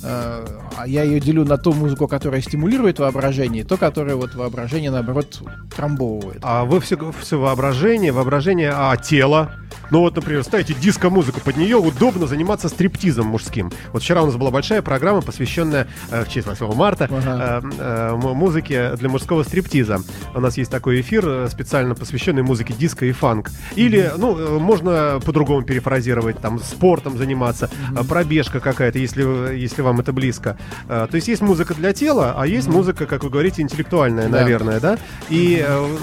Э, 0.04 0.46
А 0.78 0.88
я 0.88 1.04
ее 1.04 1.20
делю 1.20 1.46
на 1.46 1.58
ту 1.58 1.72
музыку, 1.74 2.08
которая 2.08 2.42
стимулирует 2.42 2.98
воображение, 3.00 3.62
и 3.64 3.66
то, 3.66 3.78
которое 3.78 4.16
вот 4.16 4.34
воображение, 4.36 4.90
наоборот, 4.92 5.40
трамбовывает. 5.76 6.40
а 6.42 6.66
вы 6.66 6.80
все, 6.82 6.98
все 7.22 7.40
воображение, 7.40 8.12
воображение, 8.12 8.72
а 8.74 8.96
тело? 8.98 9.52
Ну 9.92 10.00
вот, 10.00 10.16
например, 10.16 10.44
ставите 10.44 10.74
диско-музыку, 10.74 11.40
под 11.44 11.58
нее 11.58 11.78
удобно 11.78 12.28
заниматься 12.28 12.70
стриптизом 12.70 13.28
мужским. 13.28 13.72
Вот 13.94 14.04
вчера 14.04 14.22
у 14.24 14.26
нас 14.26 14.36
была 14.36 14.52
большая 14.52 14.82
программа, 14.82 15.22
посвященная 15.22 15.88
э, 16.12 16.24
в 16.24 16.30
честь 16.30 16.48
8 16.48 16.74
марта 16.76 17.06
Ага. 17.12 17.62
э, 17.64 17.72
э, 17.80 18.16
музыке 18.16 18.96
для 18.98 19.10
мужского 19.10 19.44
стриптиза. 19.44 20.00
У 20.36 20.40
нас 20.40 20.58
есть 20.58 20.72
такой 20.72 21.02
эфир, 21.02 21.24
э, 21.28 21.48
специально 21.50 21.96
посвященный 21.96 22.44
музыке 22.44 22.74
диско 22.74 23.06
и 23.06 23.12
фанк. 23.12 23.50
Или, 23.76 24.12
ну, 24.18 24.38
э, 24.38 24.60
можно 24.60 25.20
по-другому 25.26 25.64
перефразировать, 25.64 26.40
там, 26.40 26.60
спортом 26.60 27.18
заниматься, 27.18 27.70
э, 27.96 28.04
пробежка 28.04 28.60
какая-то, 28.60 29.00
если, 29.00 29.56
если 29.56 29.82
вам 29.82 30.00
это 30.00 30.12
близко. 30.14 30.58
Э, 30.88 31.08
То 31.10 31.16
есть 31.16 31.28
есть 31.28 31.42
музыка 31.42 31.74
для 31.74 31.94
тела, 31.94 32.34
а 32.38 32.46
есть 32.46 32.68
музыка, 32.68 33.06
как 33.06 33.24
вы 33.24 33.30
говорите, 33.30 33.62
интеллектуальная, 33.62 34.28
Да. 34.30 34.42
наверное, 34.42 34.80
да? 34.80 34.98
И... 35.30 35.64
э, 35.68 35.98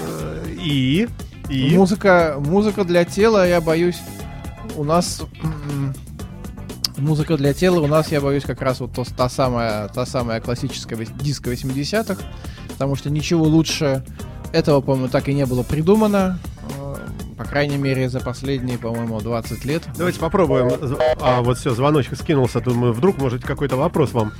И... 0.63 1.07
И... 1.49 1.75
Музыка, 1.75 2.35
музыка 2.39 2.83
для 2.83 3.05
тела, 3.05 3.47
я 3.47 3.61
боюсь, 3.61 3.99
у 4.75 4.83
нас 4.83 5.21
музыка 6.97 7.37
для 7.37 7.53
тела 7.53 7.79
у 7.81 7.87
нас, 7.87 8.11
я 8.11 8.21
боюсь, 8.21 8.43
как 8.43 8.61
раз 8.61 8.79
вот 8.79 8.93
то- 8.93 9.05
та 9.15 9.29
самая, 9.29 9.87
та 9.89 10.05
самая 10.05 10.41
классическая 10.41 10.97
диско 11.19 11.51
80-х, 11.51 12.21
потому 12.69 12.95
что 12.95 13.09
ничего 13.09 13.43
лучше 13.43 14.03
этого, 14.53 14.81
по-моему, 14.81 15.09
так 15.09 15.27
и 15.29 15.33
не 15.33 15.45
было 15.45 15.63
придумано, 15.63 16.39
по 17.37 17.43
крайней 17.43 17.77
мере, 17.77 18.09
за 18.09 18.19
последние, 18.19 18.77
по-моему, 18.77 19.19
20 19.19 19.65
лет. 19.65 19.83
Давайте 19.97 20.19
попробуем. 20.19 20.71
А, 21.19 21.41
вот 21.41 21.57
все, 21.57 21.73
звоночек 21.73 22.17
скинулся. 22.17 22.61
Думаю, 22.61 22.93
вдруг, 22.93 23.17
может, 23.17 23.43
какой-то 23.43 23.75
вопрос 23.75 24.13
вам. 24.13 24.31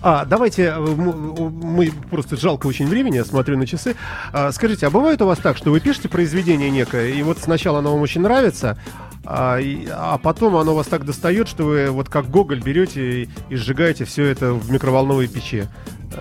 А, 0.00 0.24
давайте, 0.24 0.64
э, 0.64 0.78
мы 0.78 1.92
просто 2.10 2.36
жалко 2.36 2.66
очень 2.66 2.86
времени, 2.86 3.16
я 3.16 3.24
смотрю 3.24 3.56
на 3.56 3.66
часы. 3.66 3.96
А, 4.32 4.52
скажите, 4.52 4.86
а 4.86 4.90
бывает 4.90 5.22
у 5.22 5.26
вас 5.26 5.38
так, 5.38 5.56
что 5.56 5.70
вы 5.70 5.80
пишете 5.80 6.08
произведение 6.08 6.70
некое, 6.70 7.10
и 7.10 7.22
вот 7.22 7.38
сначала 7.38 7.78
оно 7.78 7.92
вам 7.92 8.02
очень 8.02 8.20
нравится, 8.20 8.78
а, 9.24 9.58
и- 9.58 9.86
а 9.90 10.18
потом 10.18 10.56
оно 10.56 10.74
вас 10.74 10.86
так 10.86 11.04
достает, 11.04 11.48
что 11.48 11.64
вы 11.64 11.90
вот 11.90 12.08
как 12.08 12.28
Гоголь 12.30 12.60
берете 12.62 13.22
и, 13.22 13.28
и 13.50 13.56
сжигаете 13.56 14.04
все 14.04 14.24
это 14.26 14.52
в 14.52 14.70
микроволновой 14.70 15.28
печи. 15.28 15.64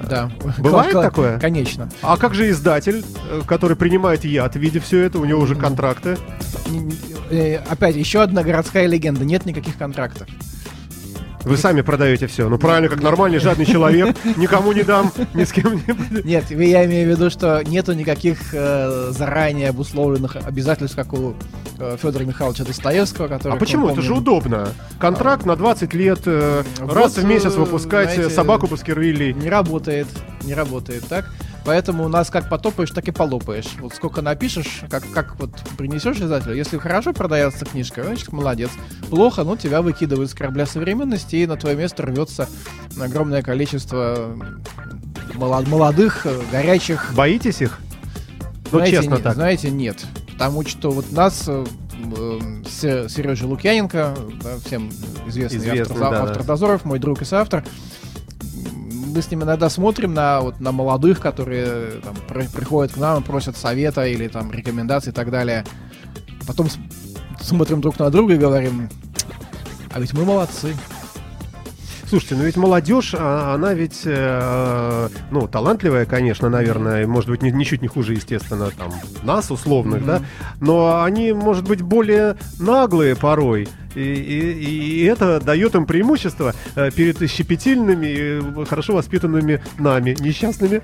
Да. 0.10 0.32
Бывает 0.58 0.94
Кла- 0.94 1.02
такое? 1.02 1.40
Конечно. 1.40 1.90
А 2.02 2.16
как 2.18 2.34
же 2.34 2.50
издатель, 2.50 3.04
э, 3.30 3.42
который 3.46 3.76
принимает 3.76 4.24
яд, 4.24 4.56
видя 4.56 4.80
все 4.80 5.00
это, 5.02 5.20
у 5.20 5.26
него 5.26 5.42
уже 5.42 5.56
контракты? 5.56 6.18
Э, 7.30 7.58
Опять, 7.70 7.96
еще 7.96 8.22
одна 8.22 8.44
городская 8.44 8.88
легенда. 8.88 9.26
Нет 9.26 9.46
никаких 9.46 9.78
контрактов. 9.78 10.28
Вы 11.44 11.58
сами 11.58 11.82
продаете 11.82 12.28
все. 12.28 12.48
Ну 12.50 12.58
правильно, 12.60 12.88
как 12.88 13.02
нормальный 13.02 13.40
жадный 13.40 13.66
человек. 13.66 14.16
Никому 14.38 14.74
не 14.74 14.84
дам, 14.84 15.12
ни 15.34 15.44
с 15.44 15.52
кем 15.52 15.74
не. 15.76 16.22
Нет, 16.24 16.52
я 16.52 16.86
имею 16.86 17.08
в 17.08 17.12
виду, 17.12 17.30
что 17.32 17.64
нету 17.64 17.94
никаких 17.94 18.54
э, 18.54 19.10
заранее 19.12 19.70
обусловленных 19.70 20.36
обязательств, 20.36 20.96
как 20.96 21.14
у 21.14 21.32
э, 21.32 21.34
Федора 22.02 22.24
Михайловича 22.24 22.64
Достоевского, 22.64 23.28
который... 23.28 23.54
А 23.54 23.56
почему? 23.58 23.90
Это 23.90 24.02
же 24.02 24.14
удобно. 24.14 24.70
Контракт 25.00 25.46
на 25.46 25.56
20 25.56 25.94
лет, 25.94 26.22
э, 26.26 26.64
Вот, 26.80 26.94
раз 26.94 27.18
в 27.18 27.26
месяц 27.26 27.54
э, 27.56 27.60
выпускать 27.60 28.10
э, 28.12 28.16
знаете, 28.16 28.34
собаку 28.36 28.68
Баскервилей. 28.68 29.34
Не 29.34 29.50
работает, 29.50 30.08
не 30.44 30.54
работает 30.54 31.06
так. 31.08 31.30
Поэтому 31.64 32.06
у 32.06 32.08
нас 32.08 32.30
как 32.32 32.50
потопаешь, 32.50 32.90
так 32.90 33.08
и 33.08 33.12
полопаешь. 33.12 33.68
Вот 33.80 33.94
сколько 33.94 34.22
напишешь, 34.24 34.82
как, 34.90 35.04
как 35.14 35.40
вот 35.40 35.52
принесешь 35.78 36.18
издателю. 36.18 36.56
Если 36.56 36.78
хорошо 36.80 37.14
продается 37.14 37.66
книжка, 37.66 38.04
значит, 38.04 38.32
молодец. 38.32 38.72
Плохо, 39.10 39.44
ну, 39.44 39.56
тебя 39.56 39.82
выкидывают 39.84 40.32
с 40.32 40.34
корабля 40.34 40.66
современности, 40.66 41.36
и 41.36 41.46
на 41.46 41.58
твое 41.58 41.76
место 41.76 42.04
рвется 42.04 42.50
огромное 43.00 43.44
количество 43.44 44.36
молод- 45.36 45.68
молодых, 45.68 46.26
э, 46.26 46.40
горячих 46.52 47.12
Боитесь 47.16 47.62
их? 47.62 47.80
Ну, 48.72 48.80
знаете, 48.80 48.98
честно 48.98 49.16
не- 49.16 49.22
так. 49.22 49.36
Знаете, 49.36 49.70
нет. 49.70 50.06
Потому 50.46 50.66
что 50.68 50.92
вот 50.92 51.12
нас, 51.12 51.44
э, 51.48 51.66
Сережа 52.66 53.46
Лукьяненко, 53.46 54.16
да, 54.44 54.50
всем 54.66 54.90
известный, 55.28 55.60
Известный, 55.60 55.82
автор, 55.82 56.00
да, 56.00 56.22
автор 56.24 56.38
да. 56.40 56.44
«Дозоров», 56.44 56.84
мой 56.86 56.98
друг 57.00 57.22
и 57.22 57.26
соавтор, 57.26 57.64
мы 59.14 59.22
с 59.22 59.30
ним 59.30 59.44
иногда 59.44 59.70
смотрим 59.70 60.14
на, 60.14 60.42
вот, 60.42 60.60
на 60.60 60.72
молодых, 60.72 61.20
которые 61.20 62.02
там, 62.02 62.16
при- 62.28 62.48
приходят 62.48 62.94
к 62.94 62.98
нам 62.98 63.22
и 63.22 63.26
просят 63.26 63.56
совета 63.58 64.08
или 64.08 64.28
там 64.28 64.52
рекомендаций 64.52 65.12
и 65.12 65.16
так 65.16 65.30
далее. 65.30 65.64
Потом 66.48 66.70
с- 66.70 66.78
смотрим 67.42 67.82
друг 67.82 68.00
на 68.00 68.10
друга 68.10 68.34
и 68.34 68.38
говорим, 68.38 68.90
а 69.94 70.00
ведь 70.00 70.14
мы 70.14 70.26
молодцы. 70.26 70.76
Слушайте, 72.12 72.36
ну 72.36 72.44
ведь 72.44 72.58
молодежь, 72.58 73.16
а, 73.18 73.56
она 73.56 73.74
ведь, 73.74 74.02
э, 74.04 75.08
ну, 75.32 75.48
талантливая, 75.48 76.04
конечно, 76.06 76.50
наверное, 76.50 77.08
может 77.08 77.30
быть, 77.30 77.42
ни- 77.42 77.52
ничуть 77.52 77.82
не 77.82 77.88
хуже, 77.88 78.12
естественно, 78.16 78.70
там, 78.78 78.92
нас, 79.24 79.50
условных, 79.50 80.06
да, 80.06 80.22
но 80.60 81.04
они, 81.04 81.32
может 81.32 81.66
быть, 81.66 81.82
более 81.82 82.36
наглые 82.60 83.16
порой, 83.16 83.70
и, 83.96 84.02
и- 84.02 85.02
и 85.02 85.06
это 85.06 85.40
дает 85.40 85.76
им 85.76 85.86
преимущество 85.86 86.54
э, 86.76 86.92
перед 86.92 87.18
щепетильными, 87.32 88.66
хорошо 88.66 88.94
воспитанными 88.96 89.62
нами, 89.80 90.14
несчастными. 90.20 90.82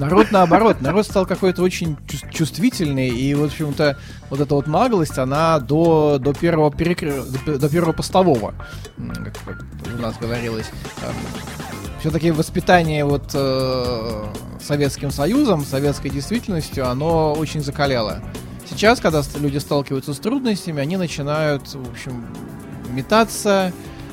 Народ 0.00 0.30
наоборот, 0.30 0.80
народ 0.80 1.04
стал 1.04 1.26
какой-то 1.26 1.62
очень 1.62 1.96
чувс- 2.08 2.30
чувствительный, 2.32 3.10
и, 3.10 3.34
в 3.34 3.44
общем-то, 3.44 3.98
вот 4.30 4.40
эта 4.40 4.54
вот 4.54 4.66
наглость, 4.66 5.18
она 5.18 5.58
до, 5.58 6.18
до 6.18 6.32
первого 6.32 6.72
перекры... 6.72 7.22
до, 7.22 7.38
пе- 7.38 7.58
до 7.58 7.68
первого 7.68 7.92
постового, 7.92 8.54
как, 8.96 9.34
у 9.98 10.00
нас 10.00 10.16
говорилось. 10.18 10.70
Все-таки 12.00 12.30
воспитание 12.30 13.04
вот 13.04 13.30
э, 13.34 14.24
Советским 14.62 15.10
Союзом, 15.10 15.66
советской 15.66 16.08
действительностью, 16.08 16.88
оно 16.88 17.34
очень 17.34 17.62
закаляло. 17.62 18.22
Сейчас, 18.70 19.00
когда 19.00 19.22
люди 19.38 19.58
сталкиваются 19.58 20.14
с 20.14 20.18
трудностями, 20.18 20.80
они 20.80 20.96
начинают, 20.96 21.74
в 21.74 21.90
общем, 21.90 22.24
метаться, 22.90 23.72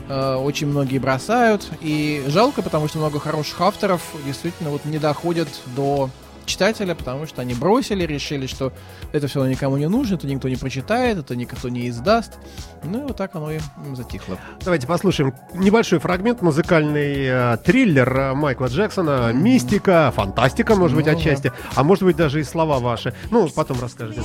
очень 0.10 0.68
многие 0.68 1.00
бросают. 1.00 1.70
И 1.82 2.24
жалко, 2.28 2.62
потому 2.62 2.88
что 2.88 2.98
много 3.00 3.20
хороших 3.20 3.60
авторов 3.62 4.02
действительно 4.26 4.70
вот 4.70 4.86
не 4.86 4.98
доходят 5.00 5.48
до 5.76 6.10
читателя, 6.46 6.96
потому 6.96 7.26
что 7.28 7.42
они 7.42 7.54
бросили, 7.54 8.06
решили, 8.06 8.48
что 8.48 8.72
это 9.12 9.28
все 9.28 9.46
никому 9.46 9.76
не 9.76 9.90
нужно, 9.90 10.16
это 10.16 10.28
никто 10.28 10.48
не 10.48 10.56
прочитает, 10.56 11.18
это 11.18 11.36
никто 11.36 11.68
не 11.68 11.90
издаст. 11.90 12.38
Ну 12.86 13.00
и 13.00 13.04
вот 13.04 13.18
так 13.18 13.36
оно 13.36 13.52
и 13.52 13.60
затихло. 13.96 14.38
Давайте 14.64 14.88
послушаем 14.88 15.36
небольшой 15.54 16.00
фрагмент, 16.00 16.42
музыкальный 16.42 17.26
э, 17.26 17.58
триллер 17.66 18.18
э, 18.18 18.34
Майкла 18.34 18.68
Джексона, 18.68 19.34
мистика, 19.34 20.14
фантастика, 20.16 20.76
может 20.76 20.96
быть, 20.96 21.06
Ну, 21.06 21.12
да. 21.12 21.18
отчасти, 21.18 21.52
а 21.76 21.84
может 21.84 22.06
быть, 22.06 22.16
даже 22.16 22.40
и 22.40 22.44
слова 22.44 22.80
ваши. 22.80 23.14
Ну, 23.30 23.50
потом 23.50 23.82
расскажете. 23.82 24.22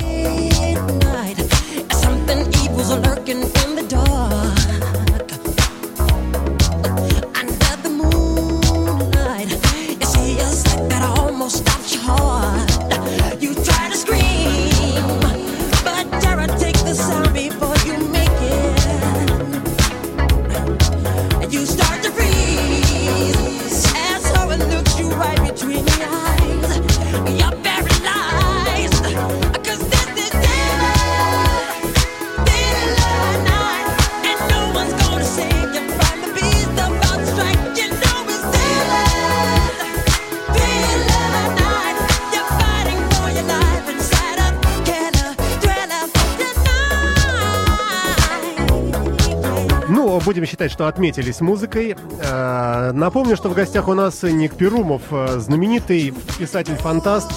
Будем 50.33 50.47
считать, 50.47 50.73
что 50.73 50.87
отметились 50.87 51.43
музыкой. 51.43 51.95
Э, 52.23 52.93
Напомню, 52.93 53.37
что 53.37 53.51
в 53.51 53.55
гостях 53.55 53.87
у 53.89 53.93
нас 53.93 54.23
Ник 54.23 54.55
Перумов, 54.55 55.03
э, 55.11 55.39
знаменитый 55.39 56.15
писатель-фантаст, 56.39 57.31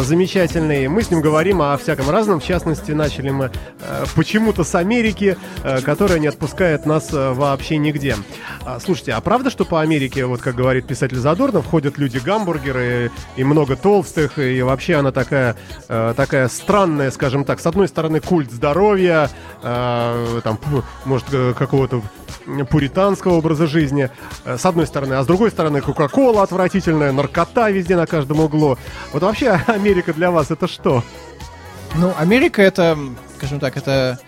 замечательный. 0.00 0.88
Мы 0.88 1.02
с 1.02 1.10
ним 1.10 1.22
говорим 1.22 1.62
о 1.62 1.76
всяком 1.78 2.10
разном. 2.10 2.40
В 2.40 2.44
частности, 2.44 2.92
начали 2.92 3.30
мы 3.30 3.50
э, 3.80 4.04
почему-то 4.14 4.62
с 4.62 4.74
Америки, 4.74 5.38
э, 5.64 5.80
которая 5.80 6.18
не 6.18 6.26
отпускает 6.26 6.84
нас 6.84 7.12
э, 7.12 7.32
вообще 7.32 7.78
нигде. 7.78 8.16
А, 8.66 8.78
Слушайте, 8.78 9.12
а 9.12 9.20
правда, 9.22 9.48
что 9.48 9.64
по 9.64 9.80
Америке, 9.80 10.26
вот 10.26 10.42
как 10.42 10.54
говорит 10.54 10.86
писатель 10.86 11.16
Задорнов, 11.16 11.66
ходят 11.66 11.96
люди-гамбургеры 11.96 13.10
и 13.36 13.44
много 13.44 13.74
толстых, 13.74 14.38
и 14.38 14.60
вообще 14.60 14.96
она 14.96 15.12
такая, 15.12 15.56
такая 15.88 16.48
странная, 16.48 17.10
скажем 17.10 17.44
так. 17.44 17.60
С 17.60 17.66
одной 17.66 17.88
стороны, 17.88 18.20
культ 18.20 18.50
здоровья, 18.50 19.30
там, 19.62 20.58
может, 21.04 21.26
какого-то 21.56 22.02
пуританского 22.70 23.34
образа 23.34 23.66
жизни, 23.66 24.10
с 24.44 24.64
одной 24.64 24.86
стороны, 24.86 25.14
а 25.14 25.22
с 25.22 25.26
другой 25.26 25.50
стороны, 25.50 25.80
Кока-Кола 25.80 26.42
отвратительная, 26.42 27.12
наркота 27.12 27.70
везде 27.70 27.96
на 27.96 28.06
каждом 28.06 28.40
углу. 28.40 28.78
Вот 29.12 29.22
вообще 29.22 29.60
Америка 29.74 30.12
для 30.12 30.30
вас 30.30 30.50
это 30.50 30.66
что? 30.66 31.02
Ну, 31.96 32.12
Америка 32.18 32.62
это, 32.62 32.98
скажем 33.36 33.60
так, 33.60 33.76
это, 33.76 34.18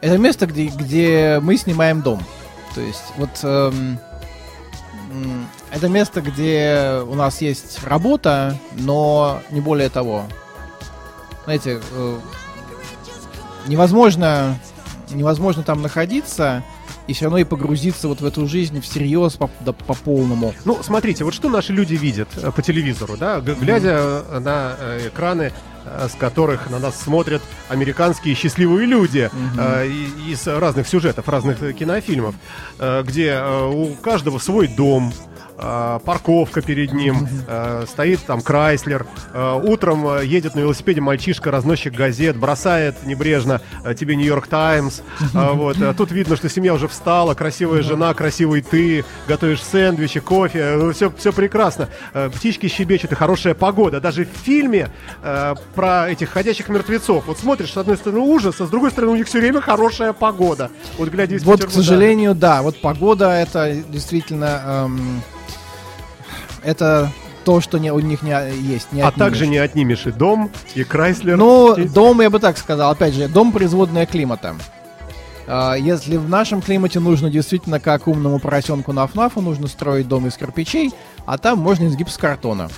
это 0.00 0.18
место, 0.18 0.46
где, 0.46 0.66
где 0.66 1.40
мы 1.42 1.56
снимаем 1.56 2.02
дом. 2.02 2.22
То 2.74 2.80
есть, 2.80 3.12
вот 3.16 3.30
эм, 3.42 3.98
это 5.70 5.88
место, 5.88 6.22
где 6.22 7.02
у 7.06 7.14
нас 7.14 7.40
есть 7.40 7.84
работа, 7.84 8.58
но 8.72 9.42
не 9.50 9.60
более 9.60 9.90
того. 9.90 10.24
Знаете, 11.44 11.80
э, 11.90 12.20
невозможно, 13.66 14.58
невозможно 15.10 15.62
там 15.62 15.82
находиться 15.82 16.62
и 17.06 17.12
все 17.14 17.24
равно 17.26 17.38
и 17.38 17.44
погрузиться 17.44 18.08
вот 18.08 18.20
в 18.20 18.24
эту 18.26 18.46
жизнь 18.46 18.80
всерьез 18.80 19.34
по, 19.34 19.50
да, 19.60 19.72
по 19.72 19.94
полному. 19.94 20.54
Ну, 20.64 20.78
смотрите, 20.82 21.24
вот 21.24 21.34
что 21.34 21.48
наши 21.48 21.72
люди 21.72 21.94
видят 21.94 22.28
э, 22.36 22.50
по 22.52 22.62
телевизору, 22.62 23.16
да, 23.16 23.40
глядя 23.40 24.22
э, 24.28 24.38
на 24.38 24.76
э, 24.78 25.08
экраны, 25.08 25.52
э, 25.84 26.08
с 26.08 26.14
которых 26.14 26.70
на 26.70 26.78
нас 26.78 27.00
смотрят 27.00 27.42
американские 27.68 28.34
счастливые 28.34 28.86
люди 28.86 29.30
э, 29.58 29.86
и- 29.88 30.32
из 30.32 30.46
разных 30.46 30.86
сюжетов, 30.86 31.28
разных 31.28 31.62
э, 31.62 31.72
кинофильмов, 31.72 32.34
э, 32.78 33.02
где 33.04 33.30
э, 33.30 33.66
у 33.66 33.94
каждого 33.96 34.38
свой 34.38 34.68
дом, 34.68 35.12
э, 35.58 35.98
парковка 36.04 36.62
перед 36.62 36.92
ним, 36.92 37.28
э, 37.46 37.84
стоит 37.88 38.20
там 38.24 38.40
Крайслер, 38.40 39.06
э, 39.32 39.60
утром 39.62 40.20
едет 40.22 40.54
на 40.54 40.60
велосипеде 40.60 41.00
мальчишка, 41.00 41.50
разносчик 41.50 41.94
газет, 41.94 42.36
бросает 42.36 43.04
небрежно 43.04 43.60
э, 43.84 43.94
тебе 43.94 44.16
Нью-Йорк 44.16 44.46
Таймс, 44.46 45.00
э, 45.34 45.50
вот, 45.52 45.76
тут 45.96 46.10
видно, 46.12 46.36
что 46.36 46.48
семья 46.48 46.74
уже 46.74 46.88
встала, 46.88 47.34
красивая 47.34 47.82
жена, 47.82 48.12
красивый 48.14 48.62
ты, 48.62 49.04
готовишь 49.28 49.62
сэндвичи, 49.62 50.20
кофе, 50.20 50.92
все, 50.92 51.12
все 51.16 51.32
прекрасно, 51.32 51.88
Э, 52.14 52.30
птички 52.30 52.68
щебечут 52.68 53.12
и 53.12 53.14
хорошая 53.14 53.54
погода, 53.54 54.00
даже 54.00 54.24
в 54.24 54.28
фильме 54.44 54.90
э, 55.22 55.54
про 55.74 56.10
этих 56.10 56.30
ходячих 56.30 56.68
мертвецов, 56.68 57.26
вот 57.26 57.38
смотришь, 57.38 57.72
с 57.72 57.76
одной 57.76 57.96
стороны 57.96 58.20
ужас, 58.20 58.60
а 58.60 58.66
с 58.66 58.70
другой 58.70 58.90
стороны 58.90 59.12
у 59.12 59.16
них 59.16 59.26
все 59.26 59.40
время 59.40 59.60
хорошая 59.60 60.12
погода, 60.12 60.70
вот 60.98 61.08
глядя 61.08 61.36
из 61.36 61.44
Вот, 61.44 61.60
к 61.60 61.62
Петербурга. 61.62 61.82
сожалению, 61.82 62.34
да. 62.34 62.62
Вот 62.62 62.80
погода 62.80 63.30
это 63.30 63.74
действительно 63.88 64.62
эм, 64.86 65.22
это 66.64 67.10
то, 67.44 67.60
что 67.60 67.78
не, 67.78 67.92
у 67.92 67.98
них 67.98 68.22
не 68.22 68.30
есть. 68.30 68.92
Не 68.92 69.02
А 69.02 69.08
отнимешь. 69.08 69.28
также 69.28 69.46
не 69.46 69.58
отнимешь 69.58 70.06
и 70.06 70.12
дом, 70.12 70.50
и 70.74 70.84
Крайслер. 70.84 71.36
Ну, 71.36 71.74
и- 71.74 71.88
дом, 71.88 72.20
я 72.20 72.30
бы 72.30 72.38
так 72.38 72.56
сказал, 72.56 72.92
опять 72.92 73.14
же, 73.14 73.28
дом 73.28 73.52
производная 73.52 74.06
климата. 74.06 74.54
А, 75.48 75.74
Если 75.74 76.16
в 76.16 76.28
нашем 76.28 76.62
климате 76.62 77.00
нужно 77.00 77.28
действительно, 77.30 77.80
как 77.80 78.06
умному 78.06 78.38
поросенку 78.38 78.92
на 78.92 79.06
ФНАФу, 79.06 79.40
нужно 79.40 79.66
строить 79.66 80.06
дом 80.06 80.26
из 80.28 80.36
кирпичей, 80.36 80.92
а 81.26 81.36
там 81.36 81.58
можно 81.58 81.84
из 81.86 81.96
гипсокартона. 81.96 82.68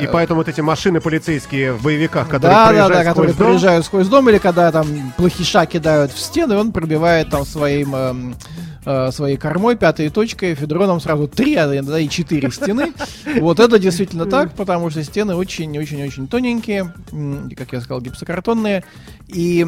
И 0.00 0.08
поэтому 0.12 0.40
вот 0.40 0.48
эти 0.48 0.60
машины 0.60 1.00
полицейские 1.00 1.72
в 1.72 1.82
боевиках, 1.82 2.28
которые 2.28 2.50
да, 2.56 2.64
да, 2.64 2.68
проезжают 2.68 2.92
да, 2.92 3.00
сквозь 3.00 3.06
которые 3.12 3.34
дом, 3.34 3.46
проезжают 3.46 3.86
сквозь 3.86 4.08
дом, 4.08 4.28
или 4.28 4.38
когда 4.38 4.72
там 4.72 5.12
плохиша 5.16 5.66
кидают 5.66 6.12
в 6.12 6.18
стены, 6.18 6.56
он 6.56 6.72
пробивает 6.72 7.30
там 7.30 7.46
своим 7.46 7.94
эм, 7.94 8.34
э, 8.88 9.12
своей 9.12 9.36
кормой, 9.36 9.76
пятой 9.76 10.08
точкой, 10.08 10.54
федроном 10.54 10.98
сразу 11.00 11.28
три, 11.28 11.54
а 11.56 11.66
иногда 11.66 11.98
и 11.98 12.08
четыре 12.08 12.50
стены. 12.50 12.94
Вот 13.40 13.60
это 13.60 13.78
действительно 13.78 14.24
так, 14.26 14.54
потому 14.54 14.88
что 14.90 15.04
стены 15.04 15.34
очень-очень-очень 15.34 16.26
тоненькие, 16.26 16.92
как 17.56 17.72
я 17.72 17.80
сказал, 17.80 18.00
гипсокартонные. 18.00 18.84
И 19.28 19.66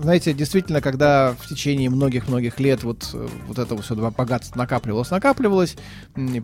знаете, 0.00 0.32
действительно, 0.32 0.80
когда 0.80 1.34
в 1.38 1.48
течение 1.48 1.90
многих-многих 1.90 2.60
лет 2.60 2.82
вот, 2.84 3.10
э, 3.14 3.28
вот 3.46 3.58
это 3.58 3.80
все 3.82 3.94
богатство 3.94 4.58
накапливалось, 4.58 5.10
накапливалось, 5.10 5.76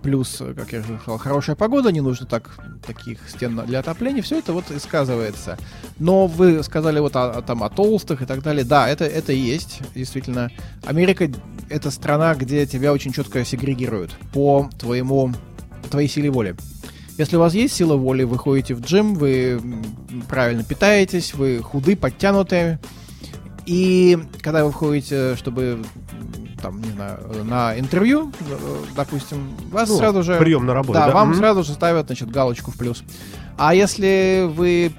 плюс, 0.02 0.40
э, 0.40 0.54
как 0.54 0.72
я 0.72 0.80
уже 0.80 0.98
сказал, 0.98 1.18
хорошая 1.18 1.56
погода, 1.56 1.92
не 1.92 2.00
нужно 2.00 2.26
так, 2.26 2.50
таких 2.86 3.18
стен 3.28 3.60
для 3.66 3.80
отопления, 3.80 4.22
все 4.22 4.38
это 4.38 4.52
вот 4.52 4.70
и 4.70 4.78
сказывается. 4.78 5.58
Но 5.98 6.26
вы 6.26 6.62
сказали 6.62 6.98
вот 7.00 7.14
о, 7.16 7.42
там 7.42 7.62
о 7.62 7.70
толстых 7.70 8.22
и 8.22 8.26
так 8.26 8.42
далее, 8.42 8.64
да, 8.64 8.88
это, 8.88 9.04
это 9.04 9.32
есть, 9.32 9.80
действительно. 9.94 10.50
Америка— 10.84 11.30
это 11.68 11.90
страна, 11.90 12.34
где 12.34 12.66
тебя 12.66 12.92
очень 12.92 13.12
четко 13.12 13.44
сегрегируют 13.44 14.12
по 14.32 14.68
твоему, 14.78 15.32
твоей 15.90 16.08
силе 16.08 16.30
воли. 16.30 16.56
Если 17.16 17.36
у 17.36 17.40
вас 17.40 17.54
есть 17.54 17.74
сила 17.74 17.94
воли, 17.94 18.24
вы 18.24 18.38
ходите 18.38 18.74
в 18.74 18.80
джим, 18.80 19.14
вы 19.14 19.62
правильно 20.28 20.64
питаетесь, 20.64 21.34
вы 21.34 21.58
худы, 21.58 21.94
подтянутые. 21.94 22.80
И 23.66 24.18
когда 24.42 24.64
вы 24.64 24.70
входите, 24.72 25.36
чтобы 25.36 25.78
там, 26.62 26.80
не 26.80 26.90
знаю, 26.90 27.18
на 27.44 27.78
интервью, 27.78 28.32
э, 28.50 28.54
допустим, 28.96 29.50
вас 29.70 29.88
Ну, 29.88 29.96
сразу 29.98 30.22
же... 30.22 30.36
прием 30.36 30.64
на 30.66 30.72
работу, 30.74 30.94
Да, 30.98 31.06
да? 31.08 31.12
вам 31.12 31.28
Мгм. 31.30 31.36
сразу 31.38 31.62
же 31.62 31.72
ставят, 31.72 32.06
значит, 32.06 32.30
галочку 32.30 32.70
в 32.70 32.76
плюс. 32.76 33.02
А 33.56 33.72
если 33.74 34.48
вы 34.52 34.92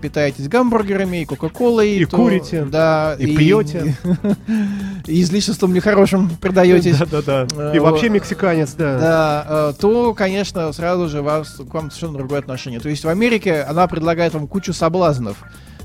питаетесь 0.00 0.48
гамбургерами 0.48 1.22
и 1.22 1.24
кока-колой... 1.26 1.96
И 1.96 2.04
то- 2.06 2.16
курите, 2.16 2.64
Да. 2.64 3.14
и 3.18 3.36
пьете. 3.36 3.96
И 5.06 5.22
излишеством 5.22 5.74
нехорошим 5.74 6.30
продаетесь. 6.40 6.96
Да-да-да. 6.98 7.46
Э, 7.56 7.72
И 7.74 7.78
вообще 7.78 8.08
мексиканец, 8.08 8.72
да. 8.74 8.98
Да, 8.98 9.46
э, 9.48 9.72
то, 9.80 10.14
конечно, 10.14 10.72
сразу 10.72 11.08
же 11.08 11.20
вас, 11.22 11.56
к 11.56 11.74
вам 11.74 11.90
совершенно 11.90 12.18
другое 12.18 12.38
отношение. 12.38 12.80
То 12.80 12.88
есть 12.88 13.04
в 13.04 13.08
Америке 13.08 13.62
она 13.68 13.86
предлагает 13.88 14.32
вам 14.34 14.46
кучу 14.46 14.72
соблазнов, 14.72 15.36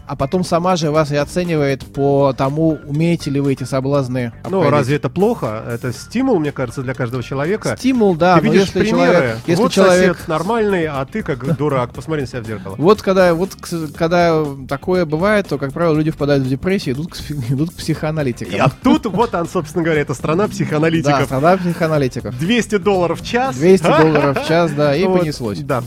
а 0.07 0.15
потом 0.15 0.43
сама 0.43 0.75
же 0.75 0.91
вас 0.91 1.11
и 1.11 1.15
оценивает 1.15 1.83
по 1.85 2.33
тому, 2.37 2.79
умеете 2.85 3.29
ли 3.31 3.39
вы 3.39 3.53
эти 3.53 3.63
соблазны 3.63 4.31
Ну, 4.49 4.69
разве 4.69 4.97
это 4.97 5.09
плохо? 5.09 5.63
Это 5.67 5.91
стимул, 5.93 6.39
мне 6.39 6.51
кажется, 6.51 6.81
для 6.81 6.93
каждого 6.93 7.23
человека. 7.23 7.75
Стимул, 7.77 8.15
да, 8.15 8.39
ты 8.39 8.45
видишь 8.45 8.61
если 8.67 8.79
примеры. 8.79 9.11
человек... 9.13 9.37
Если 9.47 9.63
вот 9.63 9.71
человек... 9.71 10.13
сосед 10.13 10.27
нормальный, 10.27 10.85
а 10.85 11.05
ты 11.05 11.23
как 11.23 11.57
дурак. 11.57 11.93
Посмотри 11.93 12.21
на 12.23 12.27
себя 12.27 12.41
в 12.41 12.45
зеркало. 12.45 12.75
Вот 12.77 13.01
когда, 13.01 13.33
вот, 13.33 13.51
когда 13.95 14.43
такое 14.67 15.05
бывает, 15.05 15.47
то, 15.47 15.57
как 15.57 15.73
правило, 15.73 15.93
люди 15.95 16.11
впадают 16.11 16.43
в 16.43 16.49
депрессию, 16.49 16.95
идут 16.95 17.13
к, 17.13 17.31
идут 17.49 17.71
к 17.71 17.73
психоаналитикам. 17.75 18.53
И 18.53 18.57
а 18.57 18.69
тут, 18.69 19.05
вот 19.05 19.33
он, 19.33 19.47
собственно 19.47 19.83
говоря, 19.83 20.01
это 20.01 20.13
страна 20.13 20.45
Да, 20.47 20.49
психоаналитиков. 20.53 21.25
страна 21.25 21.57
психоаналитиков. 21.57 22.37
200 22.37 22.77
долларов 22.77 23.21
в 23.21 23.25
час. 23.25 23.55
200 23.55 23.85
А? 23.87 24.01
долларов 24.01 24.43
в 24.43 24.47
час, 24.47 24.71
да, 24.71 24.95
и 24.95 25.03
понеслось. 25.05 25.59
Да. 25.59 25.83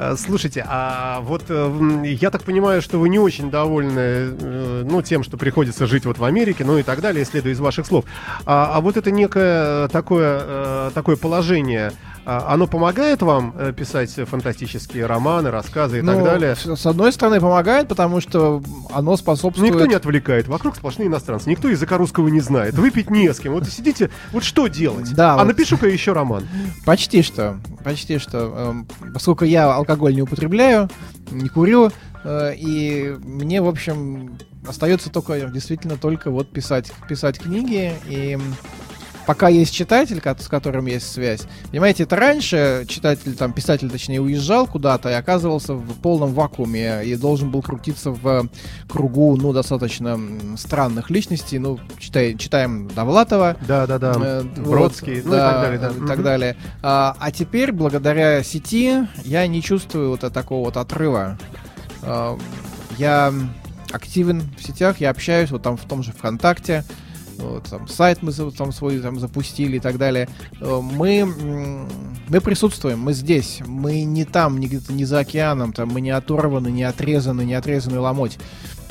Э, 0.00 0.16
Слушайте, 0.16 0.64
а 0.66 1.20
вот 1.20 1.44
э, 1.50 2.02
я 2.06 2.30
так 2.30 2.42
понимаю, 2.42 2.80
что 2.80 2.98
вы 2.98 3.10
не 3.10 3.18
очень 3.18 3.50
довольны, 3.50 3.98
э, 3.98 4.82
ну, 4.88 5.02
тем, 5.02 5.22
что 5.22 5.36
приходится 5.36 5.86
жить 5.86 6.06
вот 6.06 6.16
в 6.16 6.24
Америке, 6.24 6.64
ну 6.64 6.78
и 6.78 6.82
так 6.82 7.02
далее, 7.02 7.26
следуя 7.26 7.52
из 7.52 7.60
ваших 7.60 7.86
слов. 7.86 8.06
А, 8.46 8.72
а 8.74 8.80
вот 8.80 8.96
это 8.96 9.10
некое 9.10 9.88
такое, 9.88 10.90
такое 10.92 11.16
положение, 11.16 11.92
оно 12.38 12.66
помогает 12.66 13.22
вам 13.22 13.54
э, 13.58 13.72
писать 13.72 14.10
фантастические 14.10 15.06
романы, 15.06 15.50
рассказы 15.50 15.98
и 15.98 16.02
так 16.02 16.16
Ну, 16.16 16.24
далее? 16.24 16.54
с 16.54 16.86
одной 16.86 17.12
стороны, 17.12 17.40
помогает, 17.40 17.88
потому 17.88 18.20
что 18.20 18.62
оно 18.92 19.16
способствует... 19.16 19.72
Никто 19.72 19.86
не 19.86 19.94
отвлекает, 19.94 20.46
вокруг 20.48 20.76
сплошные 20.76 21.08
иностранцы, 21.08 21.48
никто 21.50 21.68
языка 21.68 21.96
русского 21.98 22.28
не 22.28 22.40
знает, 22.40 22.74
выпить 22.74 23.10
не 23.10 23.32
с 23.32 23.40
кем. 23.40 23.52
Вот 23.54 23.66
сидите, 23.66 24.10
вот 24.32 24.44
что 24.44 24.68
делать? 24.68 25.12
Да, 25.14 25.34
а 25.34 25.38
вот. 25.38 25.46
напишу-ка 25.46 25.88
еще 25.88 26.12
роман. 26.12 26.46
Почти 26.84 27.22
что, 27.22 27.58
почти 27.84 28.18
что. 28.18 28.38
Эм, 28.38 28.86
Поскольку 29.12 29.44
я 29.44 29.72
алкоголь 29.72 30.14
не 30.14 30.22
употребляю, 30.22 30.88
не 31.30 31.48
курю, 31.48 31.90
э, 32.24 32.54
и 32.56 33.16
мне, 33.24 33.60
в 33.60 33.68
общем, 33.68 34.38
остается 34.66 35.10
только 35.10 35.40
действительно 35.48 35.96
только 35.96 36.30
вот 36.30 36.52
писать, 36.52 36.92
писать 37.08 37.38
книги 37.38 37.92
и 38.06 38.38
Пока 39.30 39.46
есть 39.46 39.72
читатель, 39.72 40.20
с 40.20 40.48
которым 40.48 40.86
есть 40.86 41.12
связь. 41.12 41.42
Понимаете, 41.70 42.02
это 42.02 42.16
раньше 42.16 42.84
читатель, 42.88 43.36
там, 43.36 43.52
писатель, 43.52 43.88
точнее, 43.88 44.20
уезжал 44.20 44.66
куда-то 44.66 45.08
и 45.08 45.12
оказывался 45.12 45.74
в 45.74 46.00
полном 46.00 46.34
вакууме 46.34 47.04
и 47.04 47.14
должен 47.14 47.52
был 47.52 47.62
крутиться 47.62 48.10
в 48.10 48.48
кругу, 48.88 49.36
ну, 49.36 49.52
достаточно 49.52 50.18
странных 50.56 51.10
личностей. 51.10 51.60
Ну, 51.60 51.78
читай, 52.00 52.36
читаем 52.36 52.88
Довлатова, 52.88 53.56
Да-да-да, 53.68 54.14
Э, 54.20 54.42
вот, 54.56 54.66
Бродский, 54.66 55.22
ну 55.22 55.34
и 55.34 55.36
да, 55.36 55.52
так 55.52 55.62
далее. 55.62 55.78
Да. 55.78 55.88
и 55.88 56.08
так 56.08 56.22
далее. 56.24 56.56
А, 56.82 57.16
а 57.20 57.30
теперь, 57.30 57.70
благодаря 57.70 58.42
сети, 58.42 59.06
я 59.22 59.46
не 59.46 59.62
чувствую 59.62 60.10
вот 60.10 60.20
такого 60.32 60.64
вот 60.64 60.76
отрыва. 60.76 61.38
А, 62.02 62.36
я 62.98 63.32
активен 63.92 64.42
в 64.58 64.66
сетях, 64.66 64.98
я 64.98 65.10
общаюсь 65.10 65.52
вот 65.52 65.62
там 65.62 65.76
в 65.76 65.84
том 65.84 66.02
же 66.02 66.10
ВКонтакте, 66.10 66.78
вот, 66.78 66.96
там, 67.68 67.88
сайт 67.88 68.22
мы 68.22 68.32
там 68.32 68.72
свой 68.72 68.98
там 69.00 69.18
запустили 69.18 69.76
и 69.76 69.80
так 69.80 69.98
далее. 69.98 70.28
Э, 70.60 70.80
Мы, 70.80 71.24
мы 72.28 72.40
присутствуем, 72.40 73.00
мы 73.00 73.12
здесь, 73.12 73.60
мы 73.66 74.04
не 74.04 74.24
там, 74.24 74.58
не 74.58 74.66
где-то 74.66 74.92
не 74.92 75.04
за 75.04 75.20
океаном, 75.20 75.72
там, 75.72 75.88
мы 75.88 76.00
не 76.00 76.10
оторваны, 76.10 76.68
не 76.68 76.84
отрезаны, 76.84 77.42
не 77.42 77.54
отрезаны 77.54 77.98
ломоть. 77.98 78.38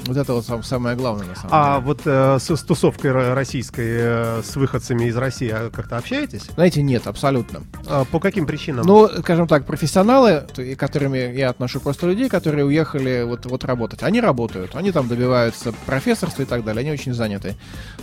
Вот 0.10 0.18
это 0.18 0.34
вот 0.34 0.44
сам- 0.44 0.64
самое 0.64 0.96
главное 0.96 1.28
на 1.28 1.36
самом 1.36 1.50
А 1.52 1.74
деле. 1.76 1.86
вот 1.86 2.02
э, 2.06 2.38
с, 2.40 2.50
с 2.56 2.64
тусовкой 2.64 3.12
ро- 3.12 3.34
российской, 3.36 3.88
э, 3.88 4.42
с 4.44 4.56
выходцами 4.56 5.06
из 5.06 5.16
России 5.16 5.50
а 5.50 5.70
как-то 5.70 5.98
общаетесь? 5.98 6.46
Знаете, 6.56 6.82
нет, 6.82 7.06
абсолютно. 7.06 7.62
А 7.86 8.06
по 8.06 8.20
каким 8.20 8.48
причинам? 8.48 8.88
Ну, 8.88 9.08
скажем 9.20 9.48
так, 9.48 9.68
профессионалы, 9.68 10.48
и 10.58 10.74
которыми 10.74 11.20
я 11.38 11.50
отношу 11.52 11.80
просто 11.80 12.08
людей, 12.08 12.28
которые 12.28 12.66
уехали 12.66 13.24
вот, 13.24 13.46
вот 13.46 13.64
работать, 13.66 14.02
они 14.02 14.20
работают, 14.20 14.76
они 14.76 14.92
там 14.92 15.08
добиваются 15.08 15.74
профессорства 15.86 16.42
и 16.42 16.46
так 16.46 16.64
далее, 16.64 16.82
они 16.82 16.92
очень 16.92 17.14
заняты. 17.14 17.56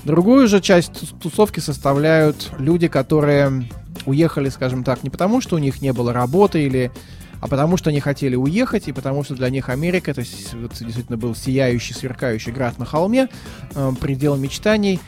Другую 0.04 0.46
же 0.46 0.60
часть 0.60 0.92
тус- 0.92 1.20
тусовки 1.20 1.58
составляют 1.58 2.50
люди, 2.58 2.86
которые 2.86 3.68
уехали, 4.04 4.48
скажем 4.48 4.84
так, 4.84 5.02
не 5.02 5.10
потому, 5.10 5.40
что 5.40 5.56
у 5.56 5.58
них 5.58 5.82
не 5.82 5.92
было 5.92 6.12
работы 6.12 6.62
или 6.62 6.92
а 7.40 7.48
потому 7.48 7.76
что 7.76 7.90
они 7.90 8.00
хотели 8.00 8.36
уехать, 8.36 8.88
и 8.88 8.92
потому 8.92 9.24
что 9.24 9.34
для 9.34 9.50
них 9.50 9.68
Америка 9.68 10.10
это 10.10 10.22
вот 10.54 10.72
действительно 10.80 11.16
был 11.16 11.34
сияющий, 11.34 11.94
сверкающий 11.94 12.52
град 12.52 12.78
на 12.78 12.84
холме, 12.84 13.28
э, 13.74 13.92
предел 14.00 14.36
мечтаний. 14.36 15.00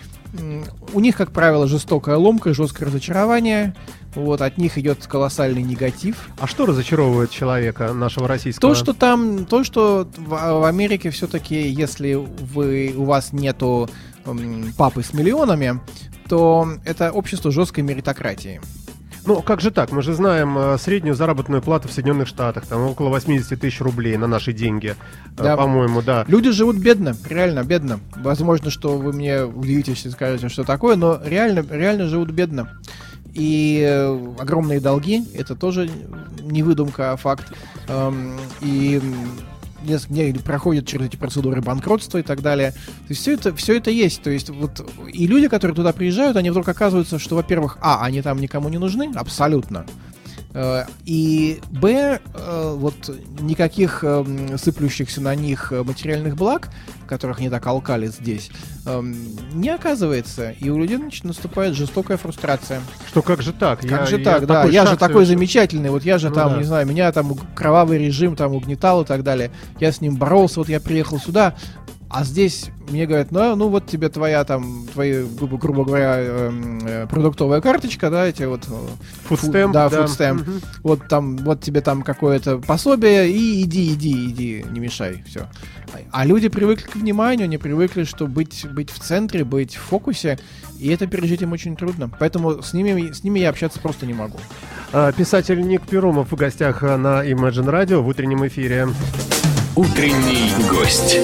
У 0.93 1.01
них, 1.01 1.17
как 1.17 1.33
правило, 1.33 1.67
жестокая 1.67 2.17
ломка, 2.17 2.53
жесткое 2.53 2.89
разочарование. 2.89 3.75
Вот, 4.15 4.43
от 4.43 4.59
них 4.59 4.77
идет 4.77 5.07
колоссальный 5.07 5.63
негатив. 5.63 6.29
А 6.39 6.47
что 6.47 6.67
разочаровывает 6.67 7.31
человека 7.31 7.93
нашего 7.93 8.29
российского? 8.29 8.75
То, 8.75 8.79
что 8.79 8.93
там, 8.93 9.47
то, 9.47 9.65
что 9.65 10.09
в, 10.17 10.29
в 10.29 10.65
Америке 10.65 11.11
все-таки, 11.11 11.69
если 11.69 12.15
вы, 12.15 12.95
у 12.97 13.05
вас 13.05 13.33
нету 13.33 13.89
м, 14.27 14.73
папы 14.77 15.03
с 15.03 15.15
миллионами, 15.15 15.81
то 16.29 16.69
это 16.85 17.11
общество 17.13 17.51
жесткой 17.51 17.85
меритократии. 17.85 18.61
Ну, 19.29 19.43
как 19.43 19.61
же 19.61 19.71
так? 19.71 19.93
Мы 19.93 20.01
же 20.01 20.15
знаем 20.15 20.57
э, 20.57 20.79
среднюю 20.79 21.15
заработную 21.15 21.61
плату 21.61 21.87
в 21.87 21.93
Соединенных 21.93 22.29
Штатах, 22.29 22.65
там 22.65 22.81
около 22.87 23.11
80 23.11 23.61
тысяч 23.61 23.79
рублей 23.83 24.17
на 24.17 24.27
наши 24.27 24.55
деньги, 24.55 24.97
э, 25.37 25.43
Да. 25.43 25.55
по-моему, 25.55 26.01
да. 26.01 26.25
Люди 26.29 26.51
живут 26.51 26.79
бедно, 26.79 27.15
реально 27.29 27.63
бедно. 27.63 28.01
Возможно, 28.17 28.71
что 28.71 28.97
вы 28.97 29.13
мне 29.13 29.45
удивитесь 29.45 30.07
и 30.07 30.11
скажете, 30.11 30.49
что 30.49 30.65
такое, 30.65 30.97
но 30.97 31.21
реально, 31.23 31.63
реально 31.71 32.07
живут 32.07 32.31
бедно. 32.31 32.71
И 33.35 33.85
э, 33.87 34.35
огромные 34.39 34.81
долги, 34.81 35.23
это 35.35 35.55
тоже 35.55 35.91
не 36.41 36.63
выдумка, 36.63 37.13
а 37.13 37.17
факт. 37.19 37.53
Эм, 37.89 38.39
и 38.63 38.99
несколько 39.83 40.15
дней 40.15 40.35
проходят 40.35 40.87
через 40.87 41.07
эти 41.07 41.17
процедуры 41.17 41.61
банкротства 41.61 42.19
и 42.19 42.23
так 42.23 42.43
далее. 42.43 42.73
То 42.73 43.11
есть 43.11 43.21
все 43.21 43.35
это, 43.35 43.55
все 43.55 43.77
это 43.77 43.91
есть. 43.91 44.23
То 44.23 44.31
есть 44.31 44.51
вот 44.51 44.85
и 45.13 45.27
люди, 45.27 45.49
которые 45.49 45.75
туда 45.75 45.93
приезжают, 45.93 46.37
они 46.37 46.51
вдруг 46.51 46.69
оказываются, 46.69 47.19
что, 47.19 47.37
во-первых, 47.37 47.79
а, 47.81 48.05
они 48.05 48.23
там 48.23 48.41
никому 48.41 48.69
не 48.69 48.79
нужны, 48.79 49.13
абсолютно. 49.15 49.87
Э, 50.61 50.87
И 51.05 51.61
Б, 51.71 52.19
э, 52.35 52.75
вот 52.77 52.95
никаких 53.41 54.03
эм, 54.03 54.59
сыплющихся 54.59 55.21
на 55.21 55.35
них 55.37 55.71
э, 55.73 55.85
материальных 55.85 56.35
благ, 56.35 56.69
которых 57.07 57.39
они 57.39 57.49
так 57.49 57.65
алкали 57.67 58.09
здесь, 58.09 58.51
эм, 58.85 59.17
не 59.55 59.69
оказывается. 59.69 60.51
И 60.51 60.69
у 60.69 60.79
людей 60.79 60.97
значит, 60.97 61.23
наступает 61.25 61.75
жестокая 61.75 62.17
фрустрация. 62.17 62.81
Что 63.09 63.23
как 63.23 63.41
же 63.41 63.53
так? 63.53 63.83
Как 63.83 63.91
Я- 63.91 64.07
же 64.07 64.19
я 64.19 64.25
так, 64.25 64.47
да? 64.47 64.65
Я 64.65 64.85
же 64.87 64.97
такой 64.97 65.25
совершил. 65.25 65.37
замечательный, 65.37 65.91
вот 65.91 66.03
я 66.05 66.19
же 66.19 66.29
Ну 66.29 66.35
там, 66.35 66.51
да. 66.55 66.59
не 66.59 66.65
знаю, 66.65 66.87
меня 66.89 67.13
там 67.13 67.37
кровавый 67.55 67.99
режим 67.99 68.35
там 68.35 68.53
угнетал 68.53 69.03
и 69.03 69.07
так 69.07 69.23
далее. 69.23 69.53
Я 69.79 69.93
с 69.93 70.01
ним 70.01 70.17
боролся, 70.17 70.59
вот 70.59 70.69
я 70.69 70.81
приехал 70.81 71.21
сюда, 71.21 71.55
а 72.11 72.25
здесь 72.25 72.71
мне 72.89 73.07
говорят, 73.07 73.31
ну, 73.33 73.55
ну 73.55 73.69
вот 73.69 73.87
тебе 73.87 74.09
твоя 74.09 74.43
там, 74.45 74.87
твои, 74.93 75.25
грубо, 75.25 75.59
грубо 75.59 75.85
говоря, 75.85 76.17
эм, 76.19 76.79
э, 76.87 77.07
продуктовая 77.07 77.61
карточка, 77.61 78.11
да, 78.11 78.27
эти 78.27 78.45
вот... 78.45 78.63
э, 78.69 78.87
Фудстемп, 79.29 79.69
фу- 79.69 79.73
да, 79.73 79.89
да. 79.91 80.07
фудстемп. 80.07 80.41
Мгм. 80.41 80.61
Вот 80.83 81.09
там, 81.09 81.37
вот 81.37 81.61
тебе 81.61 81.83
там 81.83 82.03
какое-то 82.03 82.59
пособие, 82.59 83.31
и 83.31 83.63
иди, 83.63 83.93
иди, 83.93 84.31
иди, 84.31 84.65
не 84.71 84.81
мешай, 84.81 85.23
все. 85.27 85.49
А 86.11 86.25
люди 86.25 86.49
привыкли 86.49 86.87
к 86.87 86.97
вниманию, 86.97 87.45
они 87.45 87.59
привыкли, 87.59 88.05
что 88.05 88.27
быть, 88.27 88.67
быть 88.73 88.91
в 88.91 88.99
центре, 88.99 89.45
быть 89.45 89.77
в 89.77 89.81
фокусе, 89.81 90.39
и 90.79 90.89
это 90.89 91.07
пережить 91.07 91.43
им 91.43 91.53
очень 91.53 91.77
трудно. 91.77 92.11
Поэтому 92.19 92.63
с 92.63 92.73
ними, 92.73 93.13
с 93.13 93.23
ними 93.25 93.41
я 93.41 93.51
общаться 93.51 93.81
просто 93.81 94.07
не 94.07 94.15
могу. 94.15 94.39
А, 94.93 95.13
Писатель 95.13 95.61
Ник 95.61 95.83
Перумов 95.83 96.33
в 96.33 96.37
гостях 96.37 96.83
э, 96.83 96.97
на 96.97 97.25
Imagine 97.25 97.71
Radio 97.71 98.01
в 98.01 98.09
утреннем 98.09 98.47
эфире. 98.47 98.89
Утренний 99.77 100.51
гость. 100.71 101.19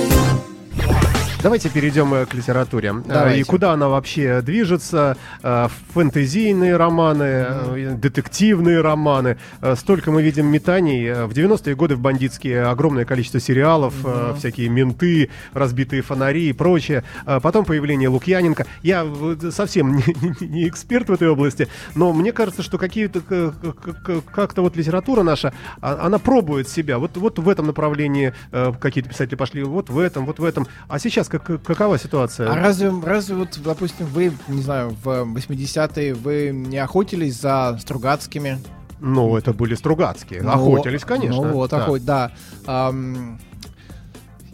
Давайте 1.45 1.69
перейдем 1.69 2.15
э, 2.15 2.25
к 2.25 2.33
литературе. 2.33 2.89
Э, 2.89 3.03
Давайте. 3.07 3.41
И 3.41 3.45
куда 3.45 3.73
она 3.73 3.91
вообще 3.91 4.41
движется? 4.41 5.19
Э, 5.43 5.69
Фэнтезийные 5.93 6.79
романы, 6.79 7.97
детективные 7.99 8.81
романы. 8.81 9.37
Столько 9.75 10.11
мы 10.11 10.23
видим 10.23 10.47
метаний. 10.47 11.13
В 11.13 11.33
90-е 11.33 11.75
годы 11.77 11.97
в 11.97 12.01
бандитские 12.01 12.65
огромное 12.65 13.05
количество 13.05 13.41
сериалов, 13.41 13.93
э, 14.07 14.33
всякие 14.39 14.71
менты, 14.71 15.29
разбитые 15.53 16.01
фонари 16.01 16.49
и 16.49 16.55
прочее. 16.55 17.05
Потом 17.27 17.67
появление 17.67 18.09
Лукьяненко. 18.09 18.65
Я 18.81 19.07
совсем 19.51 19.97
не, 19.97 20.05
не- 20.41 20.67
эксперт 20.67 21.11
в 21.11 21.13
этой 21.13 21.29
области, 21.29 21.69
но 21.95 22.15
мне 22.15 22.33
кажется, 22.33 22.63
что 22.63 22.79
какие-то 22.79 23.21
как-то 23.21 24.63
вот 24.63 24.77
литература 24.77 25.23
наша, 25.23 25.53
а- 25.83 26.07
она 26.07 26.19
пробует 26.19 26.71
себя. 26.71 26.99
Вот, 26.99 27.19
вот 27.19 27.39
в 27.39 27.47
этом 27.51 27.67
направлении 27.67 28.33
какие-то 28.81 29.11
писатели 29.11 29.35
пошли, 29.37 29.63
вот 29.63 29.91
в 29.91 29.99
этом, 29.99 30.25
вот 30.25 30.39
в 30.39 30.45
этом. 30.45 30.67
А 30.89 30.99
сейчас 30.99 31.29
как, 31.39 31.63
какова 31.63 31.99
ситуация? 31.99 32.51
А 32.51 32.57
разве, 32.57 32.93
разве 33.05 33.37
вот, 33.37 33.59
допустим, 33.63 34.07
вы, 34.07 34.33
не 34.49 34.63
знаю, 34.63 34.91
в 35.03 35.09
80-е 35.09 36.15
вы 36.15 36.51
не 36.53 36.79
охотились 36.79 37.41
за 37.41 37.77
Стругацкими? 37.81 38.59
Ну, 39.01 39.37
это 39.37 39.53
были 39.53 39.75
Стругацкие. 39.75 40.43
Ну, 40.43 40.51
Охотились, 40.51 41.05
конечно. 41.05 41.43
Ну 41.43 41.53
вот, 41.53 41.71
Да. 41.71 41.85
охот, 41.85 42.05
да. 42.05 42.33
Ам, 42.67 43.39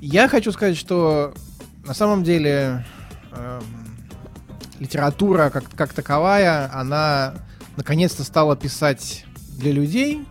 я 0.01 0.29
хочу 0.29 0.51
сказать, 0.53 0.77
что 0.77 1.35
на 1.85 1.95
самом 1.95 2.25
деле 2.25 2.85
эм, 3.33 3.63
литература 4.79 5.51
как, 5.51 5.65
как 5.75 5.93
таковая, 5.93 6.71
она 6.73 7.35
наконец-то 7.77 8.25
стала 8.25 8.57
писать 8.57 9.25
для 9.59 9.73
людей 9.73 10.27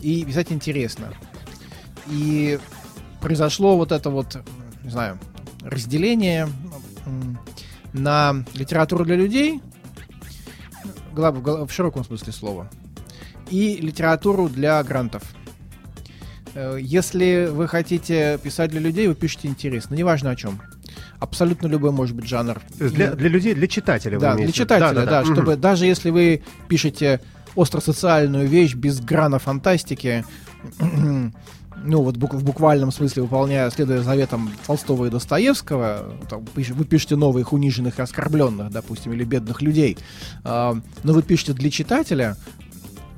и 0.00 0.24
писать 0.24 0.52
интересно. 0.52 1.08
И 2.08 2.58
произошло 3.20 3.76
вот 3.76 3.92
это 3.92 4.08
вот, 4.10 4.38
не 4.82 4.90
знаю, 4.90 5.18
разделение 5.66 6.48
на 7.92 8.44
литературу 8.54 9.04
для 9.04 9.16
людей, 9.16 9.60
в 11.12 11.68
широком 11.70 12.04
смысле 12.04 12.32
слова, 12.32 12.70
и 13.50 13.76
литературу 13.76 14.48
для 14.48 14.82
грантов. 14.82 15.22
Э, 16.54 16.78
Если 16.80 17.48
вы 17.50 17.68
хотите 17.68 18.38
писать 18.42 18.70
для 18.70 18.80
людей, 18.80 19.08
вы 19.08 19.14
пишете 19.14 19.48
интересно, 19.48 19.94
неважно 19.94 20.30
о 20.30 20.36
чем. 20.36 20.60
Абсолютно 21.18 21.66
любой 21.68 21.90
может 21.92 22.14
быть 22.14 22.26
жанр. 22.26 22.60
Для, 22.78 23.12
для 23.14 23.28
людей, 23.28 23.54
для 23.54 23.66
читателя. 23.68 24.18
да, 24.18 24.34
для 24.34 24.42
имеете 24.44 24.52
в 24.52 24.56
виду? 24.56 24.64
читателя, 24.64 25.06
да, 25.06 25.22
Мгм. 25.22 25.32
чтобы 25.34 25.56
даже 25.56 25.86
если 25.86 26.10
вы 26.10 26.42
пишете 26.68 27.20
остросоциальную 27.56 28.46
вещь 28.46 28.74
без 28.74 29.00
грана 29.00 29.38
фантастики, 29.38 30.24
ну 31.86 32.02
вот 32.02 32.16
в 32.16 32.44
буквальном 32.44 32.92
смысле 32.92 33.22
выполняя, 33.22 33.70
следуя 33.70 34.02
заветам 34.02 34.50
Толстого 34.66 35.06
и 35.06 35.10
Достоевского, 35.10 36.16
там, 36.28 36.44
вы 36.54 36.84
пишете 36.84 37.16
новых 37.16 37.52
униженных 37.52 37.98
и 37.98 38.02
оскорбленных, 38.02 38.70
допустим, 38.70 39.12
или 39.12 39.24
бедных 39.24 39.62
людей, 39.62 39.96
а, 40.44 40.78
но 41.02 41.12
вы 41.12 41.22
пишете 41.22 41.52
для 41.52 41.70
читателя, 41.70 42.36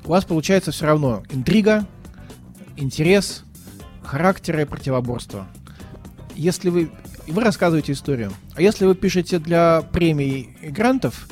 у 0.05 0.09
вас 0.09 0.25
получается 0.25 0.71
все 0.71 0.85
равно 0.85 1.23
интрига, 1.31 1.85
интерес, 2.77 3.43
характеры, 4.03 4.65
противоборство. 4.65 5.47
Если 6.35 6.69
вы 6.69 6.89
и 7.29 7.31
вы 7.31 7.43
рассказываете 7.43 7.91
историю. 7.91 8.31
А 8.55 8.61
если 8.61 8.85
вы 8.85 8.95
пишете 8.95 9.37
для 9.37 9.83
премий 9.91 10.57
и 10.63 10.69
грантов, 10.69 11.29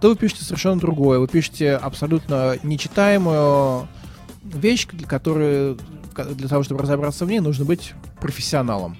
то 0.00 0.08
вы 0.08 0.16
пишете 0.16 0.42
совершенно 0.42 0.80
другое. 0.80 1.18
Вы 1.18 1.28
пишете 1.28 1.74
абсолютно 1.76 2.56
нечитаемую 2.62 3.88
вещь, 4.42 4.86
ка- 4.86 5.20
для 6.24 6.48
того, 6.48 6.62
чтобы 6.62 6.82
разобраться 6.82 7.24
в 7.24 7.28
ней, 7.28 7.40
нужно 7.40 7.64
быть 7.64 7.94
профессионалом. 8.20 8.96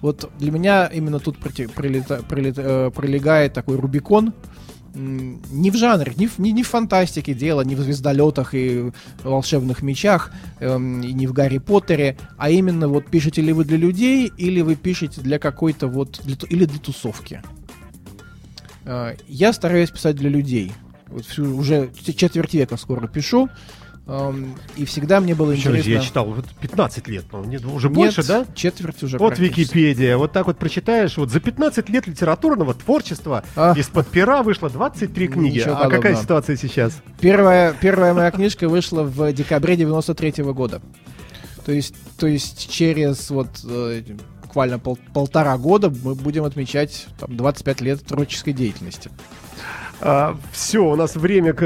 Вот 0.00 0.30
для 0.38 0.52
меня 0.52 0.86
именно 0.86 1.18
тут 1.18 1.38
проти- 1.38 1.66
прилета- 1.66 2.22
прилет- 2.28 2.58
э, 2.58 2.90
пролегает 2.90 3.52
такой 3.52 3.76
Рубикон. 3.76 4.32
Не 4.94 5.70
в 5.70 5.76
жанре, 5.76 6.12
не 6.16 6.26
в, 6.26 6.38
не, 6.38 6.50
не 6.50 6.62
в 6.62 6.68
фантастике 6.68 7.34
дело, 7.34 7.60
не 7.60 7.74
в 7.76 7.80
звездолетах 7.80 8.54
и 8.54 8.90
волшебных 9.22 9.82
мечах, 9.82 10.32
эм, 10.60 11.02
и 11.02 11.12
не 11.12 11.26
в 11.26 11.32
Гарри 11.32 11.58
Поттере, 11.58 12.16
а 12.36 12.50
именно 12.50 12.88
вот 12.88 13.06
пишете 13.06 13.42
ли 13.42 13.52
вы 13.52 13.64
для 13.64 13.76
людей, 13.76 14.32
или 14.38 14.60
вы 14.60 14.74
пишете 14.76 15.20
для 15.20 15.38
какой-то 15.38 15.86
вот, 15.88 16.20
для 16.24 16.36
или 16.48 16.64
для 16.64 16.78
тусовки. 16.78 17.42
Э, 18.84 19.14
Я 19.28 19.52
стараюсь 19.52 19.90
писать 19.90 20.16
для 20.16 20.30
людей. 20.30 20.72
Вот 21.08 21.24
всю, 21.26 21.56
уже 21.56 21.90
четверть 22.02 22.54
века 22.54 22.76
скоро 22.76 23.06
пишу, 23.08 23.48
и 24.76 24.84
всегда 24.86 25.20
мне 25.20 25.34
было 25.34 25.52
Еще 25.52 25.68
интересно... 25.68 25.90
я 25.90 26.00
читал, 26.00 26.24
вот 26.26 26.46
15 26.60 27.08
лет, 27.08 27.26
по-моему, 27.26 27.52
нет, 27.52 27.64
уже 27.66 27.88
Нет, 27.88 27.96
больше, 27.96 28.26
да? 28.26 28.46
Четверть 28.54 29.02
уже 29.02 29.18
Вот. 29.18 29.38
Википедия, 29.38 30.16
вот 30.16 30.32
так 30.32 30.46
вот 30.46 30.56
прочитаешь, 30.56 31.18
вот 31.18 31.30
за 31.30 31.40
15 31.40 31.88
лет 31.90 32.06
литературного 32.06 32.72
творчества 32.72 33.44
А. 33.54 33.74
из-под 33.76 34.08
пера 34.08 34.42
вышло 34.42 34.70
23 34.70 35.28
книги. 35.28 35.58
Ничего 35.58 35.72
а 35.74 35.84
какая 35.84 35.96
подобного. 35.98 36.22
ситуация 36.22 36.56
сейчас? 36.56 37.02
Первая, 37.20 37.74
первая 37.78 38.14
моя 38.14 38.30
книжка 38.30 38.66
вышла 38.68 39.02
в 39.02 39.30
декабре 39.34 39.76
93 39.76 40.42
года. 40.44 40.80
То 41.66 41.72
есть, 41.72 41.94
то 42.16 42.26
есть 42.26 42.70
через 42.70 43.28
вот 43.28 43.48
э, 43.68 44.02
буквально 44.42 44.78
пол- 44.78 44.98
полтора 45.12 45.58
года 45.58 45.92
мы 46.02 46.14
будем 46.14 46.44
отмечать 46.44 47.08
там, 47.20 47.36
25 47.36 47.80
лет 47.82 48.02
творческой 48.06 48.54
деятельности. 48.54 49.10
Все, 50.52 50.84
у 50.84 50.96
нас 50.96 51.16
время 51.16 51.52
к, 51.52 51.58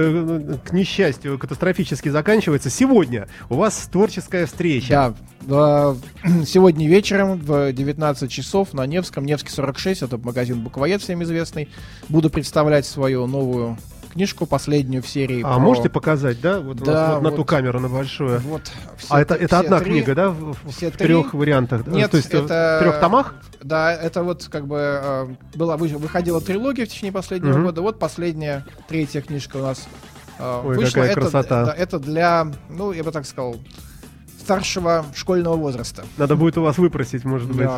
к 0.65 0.73
несчастью 0.73 1.39
катастрофически 1.39 2.09
заканчивается. 2.09 2.71
Сегодня 2.71 3.29
у 3.51 3.57
вас 3.57 3.89
творческая 3.91 4.47
встреча. 4.47 5.15
Да, 5.43 5.95
э, 6.25 6.45
сегодня 6.47 6.89
вечером 6.89 7.39
в 7.39 7.73
19 7.73 8.31
часов 8.31 8.73
на 8.73 8.87
Невском, 8.87 9.25
Невский 9.25 9.51
46, 9.51 10.03
это 10.03 10.19
магазин 10.19 10.61
Буквоед 10.61 11.03
всем 11.03 11.23
известный, 11.23 11.69
буду 12.09 12.31
представлять 12.31 12.87
свою 12.87 13.27
новую 13.27 13.77
книжку, 14.13 14.47
последнюю 14.47 15.03
в 15.03 15.09
серии. 15.09 15.41
А 15.43 15.55
про- 15.55 15.59
можете 15.59 15.89
показать, 15.89 16.41
да? 16.41 16.61
Вот, 16.61 16.81
у 16.81 16.85
Да, 16.85 16.93
нас 16.93 17.15
вот 17.15 17.23
на 17.23 17.31
вот. 17.31 17.37
ту 17.37 17.45
камеру, 17.45 17.81
на 17.81 17.89
большую. 17.89 18.41
Вот, 18.41 18.71
все 18.97 19.07
а 19.15 19.21
это, 19.21 19.35
это 19.35 19.59
одна 19.61 19.79
три- 19.81 19.93
книга, 19.93 20.15
да? 20.15 20.29
В, 20.31 20.55
все 20.71 20.91
в 20.91 20.97
три? 20.97 21.07
трех 21.07 21.35
вариантах? 21.35 21.85
да? 21.85 21.91
Нет, 21.93 22.11
То 22.11 22.17
есть 22.19 22.33
э, 22.33 22.39
это... 22.39 22.77
в 22.81 22.83
трех 22.83 23.01
томах? 23.01 23.35
Да, 23.63 23.93
это 23.93 24.23
вот 24.23 24.49
как 24.51 24.67
бы 24.67 24.77
э, 24.79 25.27
была 25.55 25.77
вы- 25.77 25.89
выходила 25.89 26.41
трилогия 26.41 26.87
в 26.87 26.89
течение 26.89 27.13
последнего 27.13 27.53
Мгм. 27.55 27.65
года. 27.65 27.83
Вот 27.83 27.99
последняя, 27.99 28.65
третья 28.89 29.21
книжка 29.23 29.57
у 29.57 29.63
нас 29.63 29.87
э, 30.39 30.61
Ой, 30.65 30.77
вышла. 30.77 30.95
какая 30.95 31.11
это, 31.13 31.21
красота. 31.21 31.65
да, 31.67 31.73
это 31.73 31.99
для, 31.99 32.47
ну, 32.71 32.93
я 32.93 33.03
бы 33.05 33.11
так 33.13 33.25
сказал, 33.27 33.57
старшего 34.41 35.05
школьного 35.15 35.57
возраста. 35.57 36.05
Надо 36.17 36.37
будет 36.37 36.59
у 36.59 36.63
вас 36.63 36.79
выпросить, 36.79 37.25
может 37.25 37.49
быть. 37.53 37.69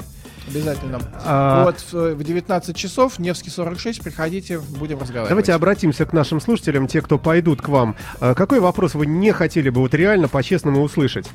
Обязательно. 0.49 1.01
А, 1.25 1.65
Вот 1.65 1.77
в, 1.93 2.15
в 2.15 2.23
19 2.23 2.77
часов, 2.77 3.19
Невский 3.19 3.51
46, 3.51 4.03
приходите, 4.03 4.59
будем 4.59 4.99
разговаривать. 4.99 5.31
Давайте 5.31 5.53
обратимся 5.55 6.05
к 6.05 6.13
нашим 6.13 6.41
слушателям, 6.41 6.87
те, 6.87 7.01
кто 7.01 7.19
пойдут 7.19 7.63
к 7.63 7.69
вам. 7.69 7.97
А, 8.21 8.35
Какой 8.35 8.61
вопрос 8.61 8.95
вы 8.95 9.07
не 9.07 9.33
хотели 9.33 9.71
бы 9.71 9.81
вот 9.81 9.95
реально 9.95 10.29
по-честному 10.29 10.83
услышать? 10.83 11.27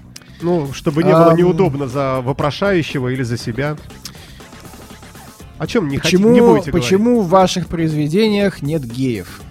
Ну, 0.41 0.71
чтобы 0.73 1.03
не 1.03 1.11
было 1.11 1.31
Ам. 1.31 1.37
неудобно 1.37 1.87
за 1.87 2.21
вопрошающего 2.21 3.09
или 3.09 3.23
за 3.23 3.37
себя. 3.37 3.75
О 5.57 5.67
чем 5.67 5.89
не 5.89 5.97
хотите, 5.97 6.17
почему, 6.17 6.33
не 6.33 6.39
будете 6.39 6.71
говорить? 6.71 6.87
почему 6.87 7.21
в 7.21 7.29
ваших 7.29 7.67
произведениях 7.67 8.61
нет 8.61 8.85
геев? 8.85 9.41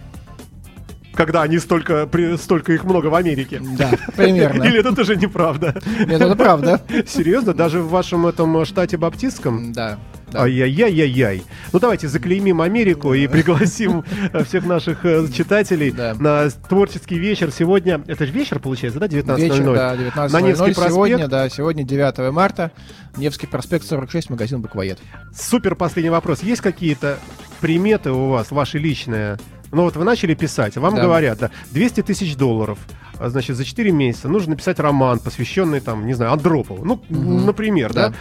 Когда 1.18 1.42
они 1.42 1.58
столько, 1.58 2.06
при- 2.06 2.36
столько 2.36 2.72
их 2.72 2.84
много 2.84 3.08
в 3.08 3.14
Америке. 3.16 3.60
Да, 3.76 3.90
примерно. 4.16 4.62
Или 4.62 4.78
это 4.78 4.94
тоже 4.94 5.16
неправда? 5.16 5.74
Нет, 6.06 6.20
это 6.20 6.36
правда. 6.36 6.80
Серьезно? 7.08 7.52
Даже 7.54 7.80
в 7.80 7.88
вашем 7.88 8.24
этом 8.28 8.64
штате 8.64 8.96
баптистском? 8.98 9.72
Да. 9.72 9.98
да. 10.30 10.42
Ай-яй-яй-яй-яй. 10.42 11.42
Ну 11.72 11.80
давайте 11.80 12.06
заклеймим 12.06 12.60
Америку 12.60 13.14
и 13.14 13.26
пригласим 13.26 14.04
э, 14.32 14.44
всех 14.44 14.64
наших 14.64 15.04
э, 15.04 15.26
читателей 15.36 15.90
Да. 15.90 16.14
на 16.14 16.48
творческий 16.50 17.18
вечер 17.18 17.50
сегодня. 17.50 18.00
Это 18.06 18.24
же 18.24 18.32
вечер 18.32 18.60
получается, 18.60 19.00
да, 19.00 19.06
19.00? 19.06 19.40
Вечер, 19.40 19.74
да, 19.74 19.96
19 19.96 20.32
На 20.32 20.40
Невский 20.40 20.64
проспект. 20.66 20.92
Сегодня, 20.92 21.26
да, 21.26 21.48
сегодня 21.48 21.82
9 21.82 22.30
марта. 22.32 22.70
Невский 23.16 23.48
проспект 23.48 23.84
46, 23.84 24.30
магазин 24.30 24.62
Буквоед. 24.62 25.00
Супер 25.36 25.74
последний 25.74 26.10
вопрос. 26.10 26.44
Есть 26.44 26.60
какие-то 26.62 27.18
приметы 27.60 28.12
у 28.12 28.28
вас, 28.28 28.52
ваши 28.52 28.78
личные? 28.78 29.36
Ну 29.72 29.82
вот 29.82 29.96
вы 29.96 30.04
начали 30.04 30.34
писать, 30.34 30.76
вам 30.76 30.94
Да. 30.94 31.02
говорят, 31.02 31.38
да, 31.38 31.50
200 31.72 32.02
тысяч 32.02 32.36
долларов, 32.36 32.78
а, 33.18 33.28
значит, 33.28 33.56
за 33.56 33.64
4 33.64 33.90
месяца 33.92 34.28
нужно 34.28 34.50
написать 34.50 34.78
роман, 34.80 35.18
посвященный, 35.18 35.80
там, 35.80 36.06
не 36.06 36.14
знаю, 36.14 36.32
Андропову. 36.32 36.84
Ну, 36.84 37.02
Мгм. 37.08 37.46
например, 37.46 37.92
да? 37.92 38.08
Да. 38.08 38.14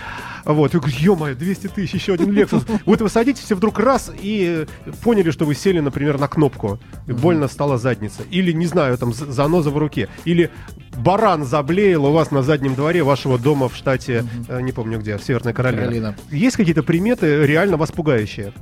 Вот, 0.53 0.73
и 0.73 0.77
говорю, 0.79 0.95
ё-моё, 0.97 1.36
200 1.36 1.67
тысяч, 1.67 1.93
еще 1.93 2.13
один 2.13 2.31
Lexus. 2.31 2.63
Вот 2.86 3.01
вы 3.01 3.10
садитесь 3.10 3.43
все 3.43 3.55
вдруг 3.55 3.79
раз 3.79 4.12
и 4.21 4.65
э, 4.86 4.91
поняли, 5.03 5.31
что 5.31 5.45
вы 5.45 5.55
сели, 5.55 5.79
например, 5.81 6.17
на 6.19 6.27
кнопку, 6.27 6.79
и 7.05 7.12
больно 7.12 7.47
стала 7.47 7.77
задница. 7.77 8.23
Или, 8.31 8.51
не 8.53 8.65
знаю, 8.65 8.97
там, 8.97 9.13
заноза 9.13 9.69
в 9.71 9.77
руке. 9.77 10.07
Или 10.25 10.49
баран 10.97 11.45
заблеял 11.45 12.05
у 12.05 12.12
вас 12.12 12.31
на 12.31 12.43
заднем 12.43 12.75
дворе 12.75 13.03
вашего 13.03 13.38
дома 13.38 13.67
в 13.69 13.75
штате, 13.75 14.25
э, 14.47 14.62
не 14.62 14.71
помню 14.71 14.99
где, 14.99 15.17
в 15.17 15.23
Северной 15.23 15.53
Каролине. 15.53 15.81
Каролина. 15.83 16.15
Есть 16.31 16.55
какие-то 16.57 16.81
приметы 16.83 17.45
реально 17.45 17.77
вас 17.77 17.91
пугающие? 17.91 18.53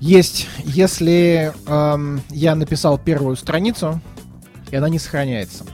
Есть, 0.00 0.46
если 0.64 1.52
эм, 1.66 2.22
я 2.30 2.54
написал 2.54 2.98
первую 2.98 3.36
страницу, 3.36 4.00
и 4.70 4.76
она 4.76 4.88
не 4.88 4.98
сохраняется. 4.98 5.64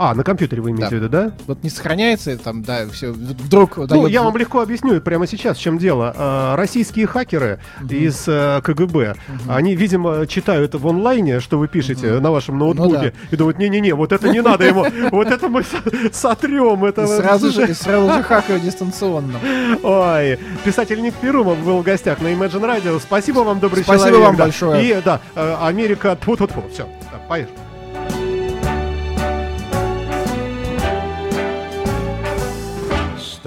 А, 0.00 0.14
на 0.14 0.22
компьютере 0.22 0.62
вы 0.62 0.70
имеете 0.70 0.84
Да. 0.84 0.88
в 0.90 0.92
виду, 0.94 1.08
да? 1.08 1.32
Вот 1.48 1.64
не 1.64 1.70
сохраняется, 1.70 2.38
там, 2.38 2.62
да, 2.62 2.86
все, 2.92 3.10
вдруг... 3.10 3.76
Ну, 3.76 3.86
дает- 3.88 4.10
я 4.10 4.22
вам 4.22 4.36
легко 4.36 4.60
объясню 4.60 5.00
прямо 5.00 5.26
сейчас, 5.26 5.58
в 5.58 5.60
чем 5.60 5.76
дело. 5.76 6.14
А, 6.16 6.54
Российские 6.56 7.08
хакеры 7.08 7.58
из 7.90 8.24
э, 8.28 8.60
КГБ, 8.62 9.16
они, 9.48 9.74
видимо, 9.74 10.24
читают 10.28 10.74
в 10.76 10.86
онлайне, 10.86 11.40
что 11.40 11.58
вы 11.58 11.66
пишете 11.66 12.20
на 12.20 12.30
вашем 12.30 12.58
ноутбуке, 12.58 12.96
Ну 12.96 13.02
да. 13.02 13.12
и 13.32 13.36
думают, 13.36 13.58
не-не-не, 13.58 13.92
вот 13.94 14.12
это 14.12 14.28
не 14.28 14.40
надо 14.40 14.64
ему, 14.66 14.86
вот 15.10 15.26
это 15.26 15.48
мы 15.48 15.64
со- 15.64 16.12
сотрем. 16.12 16.84
Это 16.84 17.02
И 17.02 17.06
сразу 17.06 17.50
же, 17.50 17.74
сразу 17.74 18.12
же 18.12 18.22
хакают 18.22 18.62
дистанционно. 18.62 19.40
Ой, 19.82 20.38
писатель 20.64 21.02
Ник 21.02 21.14
Перумов 21.14 21.58
был 21.64 21.78
в 21.80 21.82
гостях 21.82 22.20
на 22.20 22.28
Imagine 22.28 22.62
Radio. 22.62 23.00
Спасибо 23.00 23.40
вам, 23.40 23.58
добрый 23.58 23.82
Спасибо 23.82 24.06
человек. 24.10 24.26
вам 24.28 24.36
да. 24.36 24.44
большое. 24.44 24.84
И 24.98 25.02
да, 25.04 25.20
э, 25.34 25.56
Америка, 25.60 26.16
тьфу 26.20 26.36
тьфу 26.36 26.62
все, 26.72 26.88
поешь. 27.28 27.48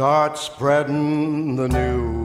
Start 0.01 0.35
spreading 0.35 1.55
the 1.57 1.67
news. 1.67 2.20